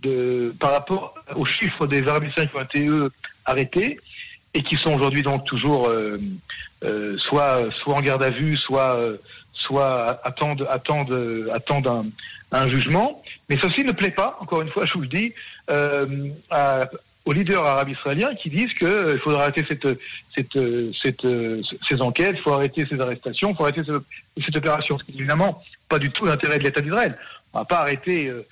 de, 0.02 0.54
par 0.60 0.72
rapport 0.72 1.14
aux 1.34 1.46
chiffres 1.46 1.86
des 1.86 2.06
Arabes 2.06 2.26
qui 2.34 2.40
ont 2.54 2.60
été 2.60 2.86
eux 2.86 3.10
arrêtés 3.46 3.98
et 4.52 4.62
qui 4.62 4.76
sont 4.76 4.94
aujourd'hui 4.94 5.22
donc 5.22 5.46
toujours 5.46 5.90
soit 7.16 7.70
soit 7.80 7.94
en 7.94 8.02
garde 8.02 8.22
à 8.22 8.30
vue, 8.30 8.56
soit 8.56 8.98
soit 9.56 10.20
attendent, 10.24 10.66
attendent, 10.70 11.50
attendent 11.52 12.12
un, 12.52 12.68
jugement. 12.68 13.22
Mais 13.48 13.58
ceci 13.58 13.84
ne 13.84 13.92
plaît 13.92 14.10
pas, 14.10 14.36
encore 14.40 14.62
une 14.62 14.70
fois, 14.70 14.84
je 14.84 14.94
vous 14.94 15.00
le 15.00 15.08
dis, 15.08 15.32
euh, 15.70 16.28
aux 17.26 17.32
leaders 17.32 17.64
arabes 17.64 17.90
israéliens 17.90 18.34
qui 18.36 18.48
disent 18.48 18.72
qu'il 18.74 18.86
euh, 18.86 19.18
faudra 19.18 19.42
arrêter 19.42 19.64
cette, 19.68 19.86
cette, 20.34 21.26
ces 21.86 22.00
enquêtes, 22.00 22.36
il 22.38 22.42
faut 22.42 22.52
arrêter 22.52 22.86
ces 22.88 23.00
arrestations, 23.00 23.50
il 23.50 23.56
faut 23.56 23.64
arrêter 23.64 23.82
cette, 23.84 24.56
opération. 24.56 24.96
Ce 24.98 25.12
évidemment 25.12 25.60
pas 25.88 25.98
du 25.98 26.10
tout 26.10 26.24
l'intérêt 26.24 26.58
de 26.58 26.64
l'État 26.64 26.80
d'Israël. 26.80 27.18
On 27.52 27.58
va 27.58 27.64
pas 27.64 27.80
arrêter, 27.80 28.28
euh, 28.28 28.46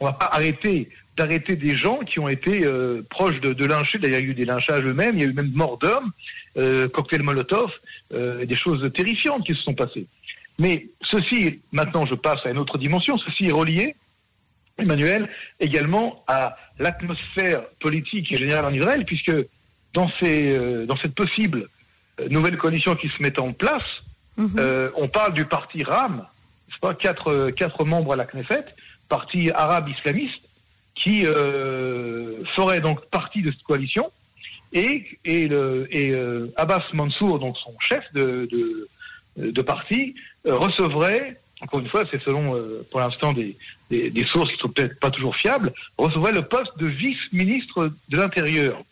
on, 0.00 0.04
va 0.04 0.12
pas 0.12 0.30
arrêter 0.32 0.88
d'arrêter 1.16 1.56
des 1.56 1.76
gens 1.76 1.98
qui 1.98 2.18
ont 2.18 2.28
été 2.28 2.64
proches 3.10 3.40
de, 3.40 3.64
lyncher. 3.64 3.98
D'ailleurs, 3.98 4.20
il 4.20 4.26
y 4.26 4.28
a 4.28 4.30
eu 4.30 4.34
des 4.34 4.44
lynchages 4.44 4.84
eux-mêmes, 4.84 5.16
il 5.16 5.22
y 5.22 5.26
a 5.26 5.28
eu 5.28 5.32
même 5.32 5.50
mort 5.52 5.76
d'hommes, 5.78 6.12
cocktail 6.92 7.24
Molotov, 7.24 7.72
des 8.12 8.56
choses 8.56 8.88
terrifiantes 8.92 9.44
qui 9.44 9.52
se 9.52 9.62
sont 9.62 9.74
passées. 9.74 10.06
Mais 10.60 10.86
ceci, 11.02 11.60
maintenant 11.72 12.06
je 12.06 12.14
passe 12.14 12.46
à 12.46 12.50
une 12.50 12.58
autre 12.58 12.78
dimension, 12.78 13.18
ceci 13.18 13.46
est 13.46 13.52
relié, 13.52 13.96
Emmanuel, 14.78 15.28
également 15.60 16.24
à 16.26 16.56
l'atmosphère 16.78 17.64
politique 17.80 18.32
et 18.32 18.36
générale 18.36 18.66
en 18.66 18.72
Israël, 18.72 19.04
puisque 19.04 19.32
dans, 19.92 20.10
ces, 20.20 20.56
euh, 20.56 20.86
dans 20.86 20.96
cette 20.98 21.14
possible 21.14 21.68
euh, 22.20 22.28
nouvelle 22.28 22.56
coalition 22.56 22.94
qui 22.94 23.08
se 23.08 23.22
met 23.22 23.38
en 23.40 23.52
place, 23.52 23.84
mhm. 24.36 24.50
euh, 24.58 24.90
on 24.96 25.08
parle 25.08 25.34
du 25.34 25.44
parti 25.44 25.82
RAM, 25.82 26.24
pas, 26.80 26.94
quatre, 26.94 27.50
quatre 27.50 27.84
membres 27.84 28.12
à 28.12 28.16
la 28.16 28.24
Knesset, 28.24 28.64
parti 29.08 29.50
arabe 29.50 29.88
islamiste, 29.88 30.40
qui 30.94 31.24
ferait 31.24 32.80
donc 32.80 33.04
partie 33.06 33.42
de 33.42 33.50
cette 33.50 33.62
coalition, 33.64 34.12
et, 34.72 35.18
et, 35.24 35.48
le, 35.48 35.88
et 35.90 36.12
Abbas 36.56 36.84
Mansour, 36.92 37.40
donc 37.40 37.56
son 37.58 37.74
chef 37.80 38.04
de, 38.14 38.48
de, 38.50 39.50
de 39.50 39.62
parti, 39.62 40.14
recevrait, 40.44 41.40
encore 41.60 41.80
une 41.80 41.88
fois, 41.88 42.04
c'est 42.12 42.22
selon 42.22 42.60
pour 42.92 43.00
l'instant 43.00 43.32
des, 43.32 43.56
des, 43.90 44.26
sources 44.26 44.52
qui 44.52 44.58
sont 44.58 44.68
peut-être 44.68 44.98
pas 45.00 45.10
toujours 45.10 45.36
fiables, 45.36 45.72
recevrait 45.96 46.32
le 46.32 46.42
poste 46.42 46.76
de 46.78 46.86
vice-ministre 46.86 47.92
de 48.08 48.16
l'Intérieur. 48.16 48.82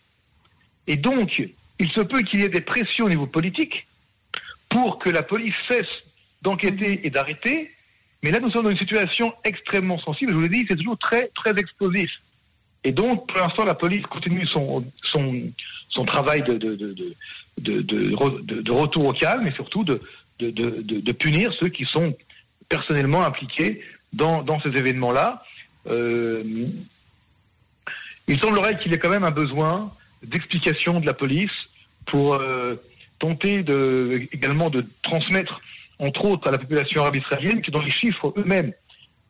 Et 0.86 0.96
donc, 0.96 1.42
il 1.78 1.90
se 1.90 2.00
peut 2.00 2.22
qu'il 2.22 2.40
y 2.40 2.44
ait 2.44 2.48
des 2.48 2.60
pressions 2.60 3.06
au 3.06 3.08
niveau 3.08 3.26
politique 3.26 3.86
pour 4.68 4.98
que 4.98 5.10
la 5.10 5.22
police 5.22 5.54
cesse 5.68 5.86
d'enquêter 6.42 7.06
et 7.06 7.10
d'arrêter. 7.10 7.70
Mais 8.22 8.30
là, 8.30 8.40
nous 8.40 8.50
sommes 8.50 8.64
dans 8.64 8.70
une 8.70 8.78
situation 8.78 9.34
extrêmement 9.44 9.98
sensible. 9.98 10.32
Je 10.32 10.36
vous 10.36 10.42
l'ai 10.42 10.48
dit, 10.48 10.66
c'est 10.68 10.76
toujours 10.76 10.98
très, 10.98 11.28
très 11.34 11.50
explosif. 11.58 12.10
Et 12.84 12.92
donc, 12.92 13.26
pour 13.26 13.38
l'instant, 13.38 13.64
la 13.64 13.74
police 13.74 14.06
continue 14.06 14.46
son, 14.46 14.84
son, 15.02 16.04
travail 16.04 16.42
de, 16.42 16.54
de, 16.54 16.74
de, 17.58 17.80
de, 17.82 18.70
retour 18.70 19.06
au 19.06 19.12
calme 19.12 19.46
et 19.46 19.52
surtout 19.52 19.82
de, 19.84 20.00
punir 21.12 21.52
ceux 21.58 21.68
qui 21.68 21.84
sont 21.84 22.16
personnellement 22.68 23.24
impliqués 23.24 23.82
dans, 24.16 24.60
ces 24.60 24.70
événements-là. 24.70 25.42
Euh, 25.88 26.42
il 28.28 28.40
semblerait 28.40 28.78
qu'il 28.78 28.92
y 28.92 28.94
ait 28.94 28.98
quand 28.98 29.10
même 29.10 29.24
un 29.24 29.30
besoin 29.30 29.92
d'explication 30.22 31.00
de 31.00 31.06
la 31.06 31.14
police 31.14 31.52
pour 32.06 32.34
euh, 32.34 32.76
tenter 33.18 33.64
également 34.32 34.70
de 34.70 34.84
transmettre, 35.02 35.60
entre 35.98 36.24
autres, 36.24 36.48
à 36.48 36.50
la 36.50 36.58
population 36.58 37.02
arabe 37.02 37.16
israélienne 37.16 37.62
que 37.62 37.70
dans 37.70 37.82
les 37.82 37.90
chiffres 37.90 38.32
eux-mêmes, 38.36 38.72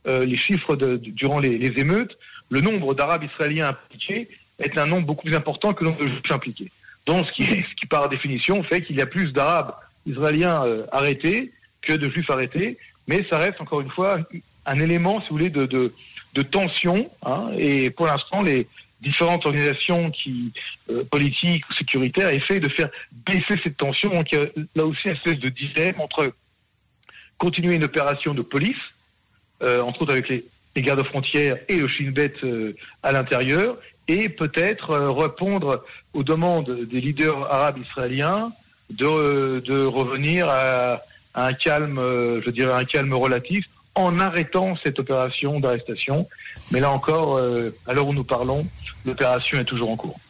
euh, 0.07 0.25
les 0.25 0.37
chiffres 0.37 0.77
durant 0.77 1.41
les, 1.41 1.73
émeutes, 1.77 2.17
le 2.49 2.61
nombre 2.61 2.95
d'Arabes 2.95 3.25
israéliens 3.25 3.69
impliqués 3.69 4.29
est 4.59 4.79
un 4.79 4.87
nombre 4.87 5.07
beaucoup 5.07 5.27
plus 5.27 5.37
important 5.37 5.75
que 5.75 5.85
le 5.85 5.91
nombre 5.91 6.03
de 6.03 6.09
Juifs 6.09 6.31
impliqués. 6.31 6.71
Donc, 7.05 7.27
ce 7.27 7.33
qui, 7.33 7.45
ce 7.45 7.75
qui 7.75 7.87
par 7.87 8.09
définition 8.09 8.63
fait 8.63 8.83
qu'il 8.83 8.97
y 8.97 9.03
a 9.03 9.07
plus 9.07 9.33
d'Arabes 9.33 9.75
israéliens 10.07 10.65
arrêtés 10.93 11.53
que 11.83 11.93
de 11.93 12.09
Juifs 12.09 12.31
arrêtés, 12.31 12.79
mais 13.09 13.27
ça 13.29 13.39
reste 13.39 13.61
encore 13.61 13.81
une 13.81 13.91
fois 13.91 14.21
un 14.67 14.79
élément, 14.79 15.21
si 15.21 15.29
vous 15.29 15.37
voulez, 15.37 15.51
de, 15.51 15.93
tension. 16.51 17.11
Hein, 17.25 17.51
et 17.57 17.89
pour 17.91 18.07
l'instant, 18.07 18.43
les, 18.43 18.69
différentes 19.01 19.45
organisations 19.47 20.11
euh, 20.91 21.05
politiques 21.05 21.69
ou 21.69 21.73
sécuritaires 21.73 22.29
essaient 22.29 22.61
de 22.61 22.69
faire 22.69 22.89
baisser 23.13 23.61
cette 23.63 23.77
tension. 23.77 24.11
Donc 24.11 24.33
il 24.33 24.39
y 24.39 24.43
a 24.43 24.47
là 24.75 24.85
aussi 24.85 25.01
une 25.07 25.13
espèce 25.13 25.39
de 25.39 25.49
dilemme 25.49 26.01
entre 26.01 26.33
continuer 27.39 27.75
une 27.75 27.85
opération 27.85 28.35
de 28.35 28.43
police, 28.43 28.77
euh, 29.63 29.83
entre 29.83 30.03
autres 30.03 30.13
avec 30.13 30.29
les, 30.29 30.45
gardes 30.77 31.05
frontières 31.05 31.57
et 31.69 31.77
le 31.77 31.89
Shin 31.89 32.11
Bet 32.11 32.35
euh, 32.45 32.75
à 33.03 33.13
l'intérieur, 33.13 33.79
et 34.09 34.29
peut-être 34.29 34.95
répondre 34.95 35.85
aux 36.13 36.23
demandes 36.23 36.87
des 36.87 37.01
leaders 37.01 37.51
arabes 37.51 37.79
israéliens 37.79 38.53
de, 38.91 39.61
de 39.61 39.85
revenir 39.85 40.49
à, 40.49 41.01
à, 41.35 41.47
un 41.47 41.53
calme, 41.55 41.99
je 42.45 42.51
dirais 42.51 42.73
un 42.73 42.85
calme 42.85 43.15
relatif, 43.15 43.65
en 43.97 44.21
arrêtant 44.21 44.77
cette 44.83 44.99
opération 44.99 45.59
d'arrestation. 45.61 46.29
Mais 46.71 46.81
là 46.81 46.91
encore, 46.91 47.39
à 47.39 47.95
l'heure 47.95 48.07
où 48.07 48.15
nous 48.15 48.25
parlons, 48.25 48.67
l'opération 49.05 49.59
est 49.59 49.65
toujours 49.65 49.91
en 49.91 49.97
cours. 49.97 50.21